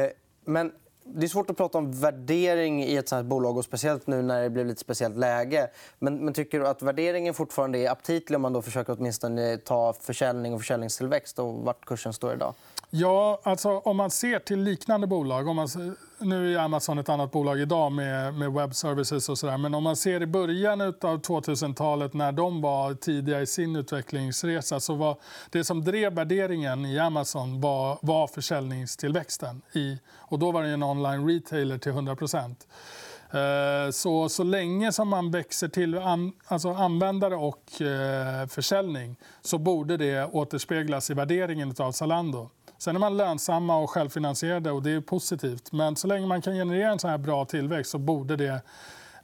men 0.46 0.72
det 1.14 1.26
är 1.26 1.28
svårt 1.28 1.50
att 1.50 1.58
prata 1.58 1.78
om 1.78 1.92
värdering 1.92 2.84
i 2.84 2.96
ett 2.96 3.10
sånt 3.10 3.18
här 3.18 3.30
bolag, 3.30 3.58
och 3.58 3.66
speciellt 3.66 4.08
nu 4.08 4.22
när 4.22 4.42
det 4.42 4.50
blev 4.50 4.66
lite 4.66 4.82
speciellt 4.82 5.18
läge. 5.18 5.70
Men, 6.00 6.26
men 6.26 6.34
tycker 6.34 6.60
du 6.60 6.68
att 6.68 6.82
värderingen 6.82 7.34
fortfarande 7.34 7.80
är 7.80 7.92
aptitlig 7.92 8.36
om 8.36 8.42
man 8.42 8.54
då 8.54 8.62
försöker 8.62 8.96
åtminstone 9.00 9.58
ta 9.58 9.94
försäljning 9.94 10.54
och 10.54 10.60
försäljningstillväxt 10.60 11.40
och 11.40 11.54
vart 11.54 11.86
kursen 11.86 12.14
står 12.14 12.34
idag? 12.34 12.54
Ja, 12.92 13.40
alltså 13.44 13.70
om 13.70 13.98
man 13.98 14.12
ser 14.12 14.40
till 14.40 14.60
liknande 14.60 15.08
bolag. 15.08 15.48
Om 15.48 15.56
man, 15.56 15.96
nu 16.20 16.54
är 16.54 16.60
Amazon 16.60 17.00
ett 17.00 17.10
annat 17.10 17.32
bolag 17.32 17.60
idag 17.60 17.92
med, 17.92 18.34
med 18.34 18.54
web 18.54 18.76
services 18.76 19.30
och 19.30 19.38
sådär. 19.38 19.58
Men 19.58 19.74
om 19.74 19.84
man 19.84 19.96
ser 19.96 20.22
i 20.22 20.26
början 20.26 20.82
av 20.82 20.94
2000-talet 20.94 22.14
när 22.14 22.32
de 22.32 22.62
var 22.62 22.94
tidiga 22.94 23.42
i 23.42 23.48
sin 23.48 23.76
utvecklingsresa 23.76 24.80
så 24.80 24.94
var 24.94 25.18
det 25.50 25.64
som 25.64 25.84
drev 25.84 26.14
värderingen 26.14 26.86
i 26.86 27.00
Amazon 27.00 27.62
var, 27.62 28.00
var 28.02 28.28
försäljningstillväxten. 28.28 29.62
I, 29.74 29.98
och 30.18 30.40
då 30.40 30.52
var 30.52 30.64
det 30.64 30.70
en 30.70 30.84
online 30.84 31.28
retailer 31.28 31.78
till 31.78 31.92
100 31.92 32.12
eh, 32.12 33.92
så, 33.92 34.30
så 34.30 34.44
länge 34.44 34.92
som 34.92 35.08
man 35.08 35.32
växer 35.32 35.68
till 35.68 35.98
an, 35.98 36.34
alltså 36.48 36.70
användare 36.70 37.36
och 37.36 37.82
eh, 37.82 38.48
försäljning 38.48 39.16
så 39.42 39.58
borde 39.58 39.98
det 39.98 40.26
återspeglas 40.26 41.10
i 41.10 41.14
värderingen 41.14 41.76
av 41.80 41.92
Zalando. 41.92 42.50
Sen 42.80 42.96
är 42.96 43.00
man 43.00 43.18
lönsamma 43.18 43.78
och 43.78 43.90
självfinansierade 43.90 44.72
och 44.72 44.84
det 44.84 44.92
är 44.92 45.02
positivt. 45.02 45.72
Men 45.72 45.96
så 45.96 46.08
länge 46.08 46.28
man 46.28 46.42
kan 46.42 46.54
generera 46.54 46.92
en 46.92 47.00
så 47.00 47.08
här 47.08 47.18
bra 47.18 47.46
tillväxt 47.46 47.92
så 47.92 47.98
borde 47.98 48.36
det 48.36 48.62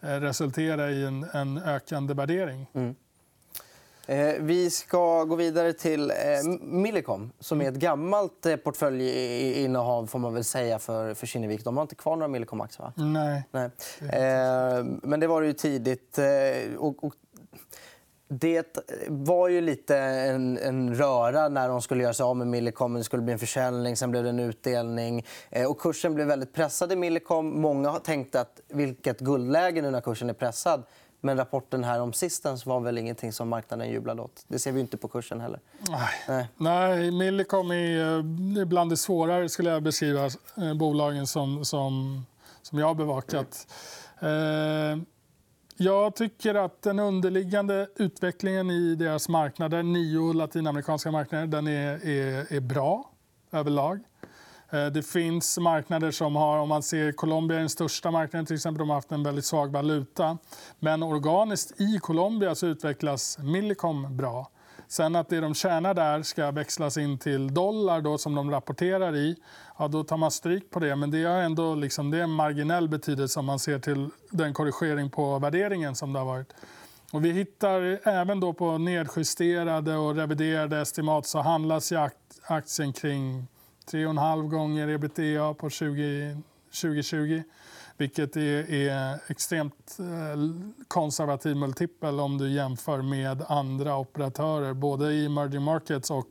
eh, 0.01 0.07
resultera 0.07 0.91
i 0.91 1.03
en, 1.03 1.23
en 1.33 1.57
ökande 1.57 2.13
värdering. 2.13 2.67
Mm. 2.73 2.95
Eh, 4.07 4.35
vi 4.39 4.69
ska 4.69 5.23
gå 5.23 5.35
vidare 5.35 5.73
till 5.73 6.11
eh, 6.11 6.15
Millicom 6.61 7.31
som 7.39 7.61
är 7.61 7.69
ett 7.69 7.75
gammalt 7.75 8.45
eh, 8.45 8.55
portföljinnehav 8.55 10.07
får 10.07 10.19
man 10.19 10.33
väl 10.33 10.43
säga 10.43 10.79
för, 10.79 11.13
för 11.13 11.27
Kinnevik. 11.27 11.63
De 11.63 11.77
har 11.77 11.81
inte 11.81 11.95
kvar 11.95 12.15
några 12.15 12.27
Millicom-aktier, 12.27 12.81
va? 12.85 12.93
Nej. 12.95 13.43
Nej. 13.51 13.69
Eh, 13.99 14.83
men 14.83 15.19
det 15.19 15.27
var 15.27 15.41
det 15.41 15.47
ju 15.47 15.53
tidigt. 15.53 16.17
Eh, 16.17 16.75
och, 16.77 17.03
och 17.03 17.13
det 18.27 18.77
var 19.07 19.47
ju 19.47 19.61
lite 19.61 19.97
en, 19.97 20.57
en 20.57 20.95
röra 20.95 21.49
när 21.49 21.69
de 21.69 21.81
skulle 21.81 22.03
göra 22.03 22.13
sig 22.13 22.23
av 22.23 22.37
med 22.37 22.47
Millicom. 22.47 22.93
Det 22.93 23.03
skulle 23.03 23.23
bli 23.23 23.33
en 23.33 23.39
försäljning, 23.39 23.95
sen 23.95 24.11
blev 24.11 24.23
det 24.23 24.29
en 24.29 24.39
utdelning. 24.39 25.25
Eh, 25.49 25.69
och 25.69 25.79
kursen 25.79 26.15
blev 26.15 26.27
väldigt 26.27 26.53
pressad 26.53 26.91
i 26.91 26.95
Millicom. 26.95 27.61
Många 27.61 27.93
tänkte 27.93 28.41
att 28.41 28.61
vilket 28.67 29.19
guldläge 29.19 29.81
nu 29.81 29.91
när 29.91 30.01
kursen 30.01 30.29
är 30.29 30.33
pressad. 30.33 30.83
Men 31.21 31.37
rapporten 31.37 31.83
här 31.83 32.01
om 32.01 32.13
Sistens 32.13 32.65
var 32.65 32.79
väl 32.79 32.97
ingenting 32.97 33.31
som 33.31 33.49
marknaden 33.49 33.89
jublade 33.89 34.21
åt. 34.21 34.45
Det 34.47 34.59
ser 34.59 34.71
vi 34.71 34.79
inte 34.79 34.97
på 34.97 35.07
kursen 35.07 35.41
heller. 35.41 35.59
Nej. 35.89 36.09
Nej. 36.27 36.47
Nej 36.57 37.11
Millicom 37.11 37.71
är 37.71 38.17
eh, 38.59 38.65
bland 38.65 38.89
det 38.89 38.97
svårare 38.97 39.49
skulle 39.49 39.69
jag 39.69 39.83
beskriva 39.83 40.25
eh, 40.57 40.73
bolagen 40.73 41.27
som, 41.27 41.65
som, 41.65 42.25
som 42.61 42.79
jag 42.79 42.87
har 42.87 42.95
bevakat. 42.95 43.67
Eh, 44.19 44.97
jag 45.77 46.15
tycker 46.15 46.55
att 46.55 46.81
den 46.81 46.99
underliggande 46.99 47.87
utvecklingen 47.95 48.71
i 48.71 48.95
deras 48.95 49.29
marknader, 49.29 49.83
nio 49.83 50.33
latinamerikanska 50.33 51.11
marknader, 51.11 51.47
den 51.47 51.67
är, 51.67 52.07
är, 52.07 52.53
är 52.53 52.59
bra 52.59 53.11
överlag. 53.51 53.99
Eh, 54.69 54.85
det 54.85 55.03
finns 55.03 55.57
marknader 55.57 56.11
som 56.11 56.35
har, 56.35 56.57
om 56.57 56.69
man 56.69 56.83
ser 56.83 57.11
Colombia 57.11 57.57
är 57.57 57.59
den 57.59 57.69
största 57.69 58.11
marknaden 58.11 58.45
till 58.45 58.55
exempel, 58.55 58.79
de 58.79 58.89
har 58.89 58.95
haft 58.95 59.11
en 59.11 59.23
väldigt 59.23 59.45
svag 59.45 59.71
valuta. 59.71 60.37
Men 60.79 61.03
organiskt 61.03 61.81
i 61.81 61.99
Colombia 62.01 62.55
så 62.55 62.67
utvecklas 62.67 63.37
Millicom 63.37 64.17
bra. 64.17 64.49
Sen 64.87 65.15
att 65.15 65.29
det 65.29 65.39
de 65.39 65.53
tjänar 65.53 65.93
där 65.93 66.23
ska 66.23 66.51
växlas 66.51 66.97
in 66.97 67.17
till 67.17 67.53
dollar 67.53 68.01
då, 68.01 68.17
som 68.17 68.35
de 68.35 68.51
rapporterar 68.51 69.15
i, 69.15 69.35
ja, 69.77 69.87
då 69.87 70.03
tar 70.03 70.17
man 70.17 70.31
stryk 70.31 70.69
på 70.69 70.79
det. 70.79 70.95
Men 70.95 71.11
det, 71.11 71.23
är 71.23 71.41
ändå 71.41 71.75
liksom, 71.75 72.11
det 72.11 72.17
är 72.17 72.23
en 72.23 72.29
marginell 72.29 72.89
betydelse 72.89 73.39
om 73.39 73.45
man 73.45 73.59
ser 73.59 73.79
till 73.79 74.09
den 74.29 74.53
korrigering 74.53 75.09
på 75.09 75.39
värderingen 75.39 75.95
som 75.95 76.13
det 76.13 76.19
har 76.19 76.25
varit. 76.25 76.53
Och 77.11 77.25
vi 77.25 77.31
hittar 77.31 77.99
även 78.07 78.39
då 78.39 78.53
på 78.53 78.77
nedjusterade 78.77 79.95
och 79.95 80.15
reviderade 80.15 80.81
estimat 80.81 81.25
så 81.25 81.39
handlas 81.39 81.93
aktien 82.43 82.93
kring 82.93 83.47
3,5 83.91 84.49
gånger 84.49 84.87
ebitda 84.87 85.53
på 85.53 85.69
20, 85.69 86.37
2020 86.81 87.43
vilket 87.97 88.37
är, 88.37 88.73
är 88.73 89.19
extremt 89.27 89.97
eh, 89.99 90.39
konservativ 90.87 91.55
multipel 91.55 92.19
om 92.19 92.37
du 92.37 92.49
jämför 92.49 93.01
med 93.01 93.43
andra 93.47 93.97
operatörer 93.97 94.73
både 94.73 95.13
i 95.13 95.25
emerging 95.25 95.61
markets 95.61 96.11
och 96.11 96.29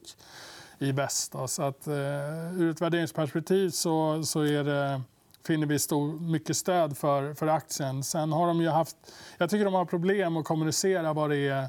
i 0.78 0.92
väst. 0.92 1.34
Så 1.46 1.62
att, 1.62 1.86
eh, 1.86 2.60
ur 2.60 2.70
ett 2.70 2.80
värderingsperspektiv 2.80 3.70
så, 3.70 4.22
så 4.22 4.40
är 4.40 4.64
det 4.64 5.02
finner 5.46 5.66
vi 5.66 5.78
stor, 5.78 6.20
mycket 6.20 6.56
stöd 6.56 6.96
för, 6.96 7.34
för 7.34 7.46
aktien. 7.46 8.02
Sen 8.02 8.32
har 8.32 8.46
de 8.46 8.60
ju 8.60 8.68
haft, 8.68 8.96
jag 9.38 9.50
tycker 9.50 9.64
de 9.64 9.74
har 9.74 9.84
problem 9.84 10.36
att 10.36 10.44
kommunicera 10.44 11.12
vad 11.12 11.30
det 11.30 11.48
är 11.48 11.68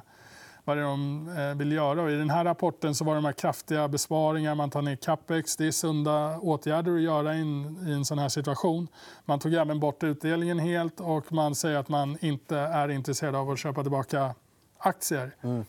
vad 0.65 0.77
det 0.77 0.83
är 0.83 0.85
de 0.85 1.29
eh, 1.37 1.57
vill 1.57 1.71
göra. 1.71 2.01
Och 2.01 2.11
I 2.11 2.15
den 2.15 2.29
här 2.29 2.45
rapporten 2.45 2.95
så 2.95 3.05
var 3.05 3.15
de 3.15 3.25
här 3.25 3.31
kraftiga 3.31 3.87
besparingar, 3.87 4.55
man 4.55 4.69
tar 4.69 4.81
ner 4.81 4.95
capex. 4.95 5.55
Det 5.55 5.67
är 5.67 5.71
sunda 5.71 6.39
åtgärder 6.39 6.95
att 6.95 7.01
göra 7.01 7.35
in, 7.35 7.77
i 7.87 7.91
en 7.91 8.05
sån 8.05 8.19
här 8.19 8.29
situation. 8.29 8.87
Man 9.25 9.39
tog 9.39 9.53
även 9.53 9.79
bort 9.79 10.03
utdelningen 10.03 10.59
helt 10.59 10.99
och 10.99 11.33
man 11.33 11.55
säger 11.55 11.77
att 11.77 11.89
man 11.89 12.17
inte 12.21 12.57
är 12.57 12.89
intresserad 12.89 13.35
av 13.35 13.51
att 13.51 13.59
köpa 13.59 13.81
tillbaka 13.81 14.35
aktier. 14.77 15.31
Mm. 15.41 15.65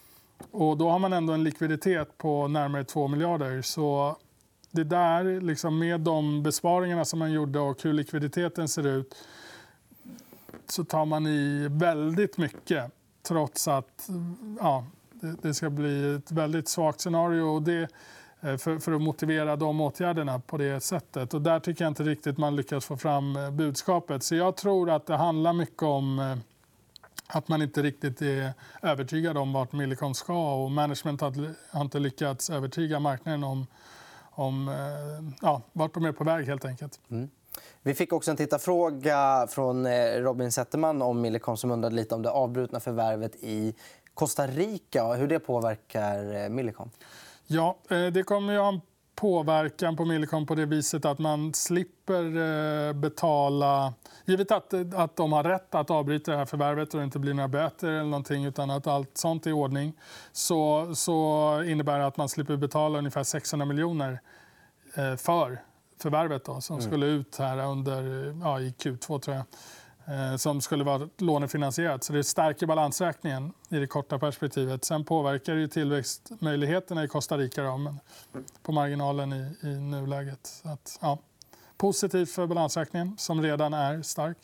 Och 0.50 0.76
då 0.76 0.90
har 0.90 0.98
man 0.98 1.12
ändå 1.12 1.32
en 1.32 1.44
likviditet 1.44 2.18
på 2.18 2.48
närmare 2.48 2.84
2 2.84 3.08
miljarder. 3.08 3.62
Så 3.62 4.16
det 4.70 4.84
där, 4.84 5.40
liksom 5.40 5.78
med 5.78 6.00
de 6.00 6.42
besparingarna 6.42 7.04
som 7.04 7.18
man 7.18 7.32
gjorde 7.32 7.58
och 7.58 7.82
hur 7.82 7.92
likviditeten 7.92 8.68
ser 8.68 8.86
ut 8.86 9.14
så 10.68 10.84
tar 10.84 11.04
man 11.04 11.26
i 11.26 11.68
väldigt 11.70 12.38
mycket 12.38 12.92
trots 13.26 13.68
att 13.68 14.08
ja, 14.60 14.84
det, 15.20 15.54
ska 15.54 15.70
bli 15.70 16.14
ett 16.14 16.30
väldigt 16.30 16.68
svagt 16.68 17.00
scenario. 17.00 17.42
Och 17.42 17.62
det, 17.62 17.88
eh, 18.40 18.56
för, 18.56 18.78
för, 18.78 18.92
att 18.92 19.02
motivera 19.02 19.56
de 19.56 19.80
åtgärderna 19.80 20.38
på 20.38 20.56
det 20.56 20.80
sättet. 20.80 21.34
Och 21.34 21.42
där 21.42 21.60
tycker 21.60 21.84
jag 21.84 21.90
inte 21.90 22.02
riktigt 22.02 22.38
man 22.38 22.56
lyckas 22.56 22.84
få 22.84 22.96
fram 22.96 23.36
eh, 23.36 23.50
budskapet. 23.50 24.22
Så 24.22 24.34
jag 24.34 24.56
tror 24.56 24.90
att 24.90 25.06
det 25.06 25.16
handlar 25.16 25.52
mycket 25.52 25.82
om 25.82 26.18
eh, 26.18 26.36
att 27.28 27.48
man 27.48 27.62
inte 27.62 27.82
riktigt 27.82 28.22
är 28.22 28.52
övertygad 28.82 29.36
om 29.36 29.52
vart 29.52 29.72
Millicom 29.72 30.14
ska 30.14 30.54
och 30.54 30.70
management 30.70 31.20
har 31.20 31.80
inte 31.80 31.98
lyckats 31.98 32.50
övertyga 32.50 33.00
marknaden 33.00 33.44
om, 33.44 33.66
om 34.30 34.70
ja, 35.42 35.62
vart 35.72 35.94
de 35.94 36.04
är 36.04 36.12
på 36.12 36.24
väg 36.24 36.46
helt 36.46 36.64
enkelt. 36.64 37.00
Mm. 37.10 37.30
Vi 37.86 37.94
fick 37.94 38.12
också 38.12 38.30
en 38.30 38.36
tittarfråga 38.36 39.46
från 39.50 39.86
eh, 39.86 40.20
Robin 40.20 40.52
Zetterman 40.52 41.02
om 41.02 41.20
Millicom 41.20 41.56
som 41.56 41.70
undrade 41.70 41.94
lite 41.94 42.14
om 42.14 42.22
det 42.22 42.30
avbrutna 42.30 42.80
förvärvet 42.80 43.36
i 43.40 43.74
Costa 44.14 44.46
Rica 44.46 45.04
och 45.04 45.16
hur 45.16 45.28
det 45.28 45.38
påverkar 45.38 46.44
eh, 46.44 46.48
Millicom. 46.48 46.90
Ja, 47.46 47.76
eh, 47.90 48.06
det 48.06 48.22
kommer 48.22 48.54
att 48.54 48.60
ha 48.60 48.68
en 48.68 48.80
påverkan 49.14 49.96
på 49.96 50.04
Millicom 50.04 50.46
på 50.46 50.54
det 50.54 50.66
viset 50.66 51.04
att 51.04 51.18
man 51.18 51.54
slipper 51.54 52.92
betala... 52.92 53.94
Givet 54.24 54.50
att, 54.50 54.74
att 54.94 55.16
de 55.16 55.32
har 55.32 55.44
rätt 55.44 55.74
att 55.74 55.90
avbryta 55.90 56.30
det 56.30 56.36
här 56.36 56.44
förvärvet 56.44 56.94
och 56.94 57.00
det 57.00 57.04
inte 57.04 57.18
blir 57.18 57.34
några 57.34 57.48
böter 57.48 57.88
eller 57.88 58.04
någonting, 58.04 58.44
utan 58.44 58.70
att 58.70 58.86
allt 58.86 59.18
sånt 59.18 59.46
är 59.46 59.50
i 59.50 59.52
ordning 59.52 59.92
så, 60.32 60.94
så 60.94 61.62
innebär 61.66 61.98
det 61.98 62.06
att 62.06 62.16
man 62.16 62.28
slipper 62.28 62.56
betala 62.56 62.98
ungefär 62.98 63.22
600 63.22 63.66
miljoner 63.66 64.20
för 65.16 65.58
förvärvet 65.98 66.44
då, 66.44 66.60
som 66.60 66.76
mm. 66.76 66.88
skulle 66.88 67.06
ut 67.06 67.36
här 67.36 67.66
under, 67.66 68.02
ja, 68.42 68.60
i 68.60 68.70
Q2 68.70 69.20
tror 69.20 69.36
jag. 69.36 69.44
Eh, 70.08 70.36
som 70.36 70.60
skulle 70.60 70.84
vara 70.84 71.08
lånefinansierat. 71.18 72.04
Så 72.04 72.12
det 72.12 72.24
stärker 72.24 72.66
balansräkningen 72.66 73.52
i 73.68 73.76
det 73.78 73.86
korta 73.86 74.18
perspektivet. 74.18 74.84
Sen 74.84 75.04
påverkar 75.04 75.54
det 75.54 75.68
tillväxtmöjligheterna 75.68 77.04
i 77.04 77.08
Costa 77.08 77.38
Rica 77.38 77.62
då, 77.62 77.76
men 77.76 78.00
på 78.62 78.72
marginalen 78.72 79.32
i, 79.32 79.54
i 79.62 79.66
nuläget. 79.66 80.46
Så 80.46 80.68
att, 80.68 80.98
ja, 81.02 81.18
positivt 81.76 82.30
för 82.30 82.46
balansräkningen, 82.46 83.14
som 83.18 83.42
redan 83.42 83.74
är 83.74 84.02
stark. 84.02 84.38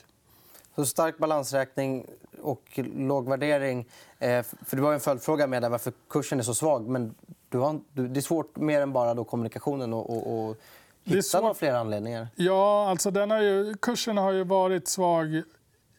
Så 0.74 0.86
stark 0.86 1.18
balansräkning 1.18 2.06
och 2.42 2.80
låg 2.94 3.28
värdering. 3.28 3.86
Eh, 4.18 4.42
för 4.42 4.76
det 4.76 4.82
var 4.82 4.94
en 4.94 5.00
följdfråga 5.00 5.46
med 5.46 5.70
varför 5.70 5.92
kursen 6.10 6.38
är 6.38 6.42
så 6.42 6.54
svag. 6.54 6.88
Men 6.88 7.14
du 7.48 7.58
har, 7.58 7.80
det 7.92 8.20
är 8.20 8.22
svårt 8.22 8.56
mer 8.56 8.80
än 8.80 8.92
bara 8.92 9.14
då 9.14 9.24
kommunikationen 9.24 9.92
och, 9.92 10.10
och, 10.10 10.48
och 10.48 10.56
Hitta 11.04 11.40
några 11.40 11.54
fler 11.54 11.74
anledningar? 11.74 12.28
Ja, 12.36 12.90
alltså 12.90 13.10
den 13.10 13.30
har 13.30 13.40
ju, 13.40 13.74
kursen 13.74 14.16
har 14.16 14.32
ju 14.32 14.44
varit 14.44 14.88
svag 14.88 15.42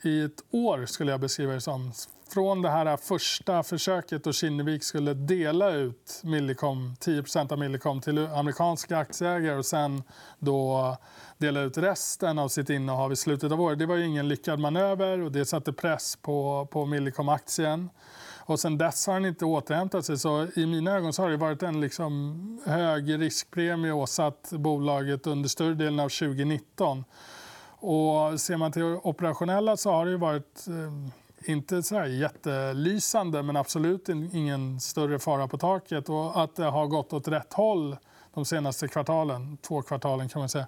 i 0.03 0.23
ett 0.23 0.43
år, 0.51 0.85
skulle 0.85 1.11
jag 1.11 1.19
beskriva 1.19 1.53
det 1.53 1.61
som. 1.61 1.91
Från 2.33 2.61
det 2.61 2.69
här 2.69 2.97
första 2.97 3.63
försöket 3.63 4.23
då 4.23 4.33
Kinnevik 4.33 4.83
skulle 4.83 5.13
dela 5.13 5.71
ut 5.71 6.21
Millicom, 6.23 6.95
10% 6.99 7.51
av 7.51 7.59
Millicom 7.59 8.01
till 8.01 8.27
amerikanska 8.27 8.97
aktieägare 8.97 9.55
och 9.55 9.65
sen 9.65 10.03
då 10.39 10.97
dela 11.37 11.61
ut 11.61 11.77
resten 11.77 12.39
av 12.39 12.47
sitt 12.47 12.69
innehav 12.69 13.13
i 13.13 13.15
slutet 13.15 13.51
av 13.51 13.61
året. 13.61 13.79
Det 13.79 13.85
var 13.85 13.97
ingen 13.97 14.27
lyckad 14.27 14.59
manöver 14.59 15.19
och 15.19 15.31
det 15.31 15.45
satte 15.45 15.73
press 15.73 16.15
på, 16.15 16.67
på 16.71 16.85
Millicom-aktien. 16.85 17.89
Och 18.45 18.59
sen 18.59 18.77
dess 18.77 19.07
har 19.07 19.13
den 19.13 19.25
inte 19.25 19.45
återhämtat 19.45 20.05
sig. 20.05 20.17
Så 20.17 20.47
I 20.55 20.65
mina 20.65 20.91
ögon 20.91 21.13
så 21.13 21.21
har 21.21 21.29
det 21.29 21.37
varit 21.37 21.63
en 21.63 21.81
liksom 21.81 22.61
hög 22.65 23.21
riskpremie 23.21 23.91
åsatt 23.91 24.49
bolaget 24.51 25.27
under 25.27 25.49
större 25.49 25.73
delen 25.73 25.99
av 25.99 26.09
2019. 26.09 27.03
Och 27.65 28.41
ser 28.41 28.57
man 28.57 28.71
till 28.71 28.83
operationella 28.83 29.77
så 29.77 29.91
har 29.91 30.05
det 30.05 30.17
varit 30.17 30.67
eh, 30.67 31.51
inte 31.51 31.83
så 31.83 31.95
här 31.95 32.05
jättelysande 32.05 33.43
men 33.43 33.57
absolut 33.57 34.09
ingen 34.09 34.79
större 34.79 35.19
fara 35.19 35.47
på 35.47 35.57
taket. 35.57 36.09
Och 36.09 36.43
att 36.43 36.55
det 36.55 36.65
har 36.65 36.87
gått 36.87 37.13
åt 37.13 37.27
rätt 37.27 37.53
håll 37.53 37.97
de 38.33 38.45
senaste 38.45 38.87
kvartalen, 38.87 39.57
två 39.57 39.81
kvartalen 39.81 40.29
kan 40.29 40.39
man 40.39 40.49
säga. 40.49 40.67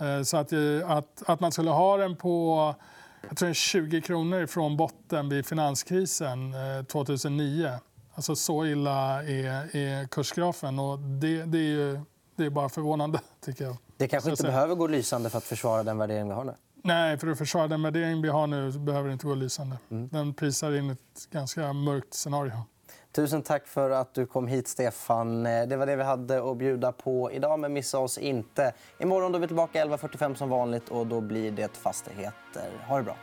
Eh, 0.00 0.22
så 0.22 0.36
att, 0.36 0.52
eh, 0.52 0.90
att, 0.90 1.22
att 1.26 1.40
man 1.40 1.52
skulle 1.52 1.70
ha 1.70 1.96
den 1.96 2.16
på 2.16 2.74
jag 3.28 3.36
tror 3.36 3.52
20 3.52 4.00
kronor 4.00 4.46
från 4.46 4.76
botten 4.76 5.28
vid 5.28 5.46
finanskrisen 5.46 6.54
2009. 6.88 7.66
Eh, 7.66 7.74
alltså 8.14 8.36
så 8.36 8.66
illa 8.66 9.22
är, 9.22 9.76
är 9.76 10.06
kursgrafen. 10.06 10.78
Och 10.78 10.98
det, 10.98 11.44
det, 11.44 11.58
är 11.58 11.62
ju, 11.62 12.00
det 12.36 12.44
är 12.44 12.50
bara 12.50 12.68
förvånande. 12.68 13.20
tycker 13.44 13.64
jag. 13.64 13.76
Det 13.96 14.08
kanske 14.08 14.30
inte 14.30 14.42
behöver 14.42 14.74
gå 14.74 14.86
lysande 14.86 15.30
för 15.30 15.38
att 15.38 15.44
försvara 15.44 15.82
den 15.82 15.98
värdering 15.98 16.28
vi 16.28 16.34
har 16.34 16.44
nu? 16.44 16.54
Nej, 16.84 17.18
för 17.18 17.28
att 17.28 17.38
försvara 17.38 17.68
den 17.68 17.82
värdering 17.82 18.22
vi 18.22 18.28
har 18.28 18.46
nu 18.46 18.72
behöver 18.72 19.08
det 19.08 19.12
inte 19.12 19.26
gå 19.26 19.34
lysande. 19.34 19.78
Mm. 19.90 20.08
Den 20.08 20.34
prisar 20.34 20.72
in 20.72 20.90
ett 20.90 21.30
ganska 21.30 21.72
mörkt 21.72 22.14
scenario. 22.14 22.52
Tusen 23.18 23.42
tack 23.42 23.66
för 23.66 23.90
att 23.90 24.14
du 24.14 24.26
kom 24.26 24.46
hit, 24.46 24.68
Stefan. 24.68 25.46
Eh, 25.46 25.66
det 25.66 25.76
var 25.76 25.86
det 25.86 25.96
vi 25.96 26.02
hade 26.02 26.50
att 26.50 26.56
bjuda 26.56 26.92
på 26.92 27.32
idag. 27.32 27.58
Men 27.58 27.72
missa 27.72 27.98
oss 27.98 28.18
inte. 28.18 28.72
Imorgon 28.98 29.34
är 29.34 29.38
vi 29.38 29.46
tillbaka 29.46 29.84
11.45 29.84 30.34
som 30.34 30.48
vanligt 30.48 30.88
och 30.88 31.06
då 31.06 31.20
blir 31.20 31.50
det 31.50 31.76
fastigheter. 31.76 32.70
Ha 32.88 32.96
det 32.96 33.02
bra. 33.02 33.16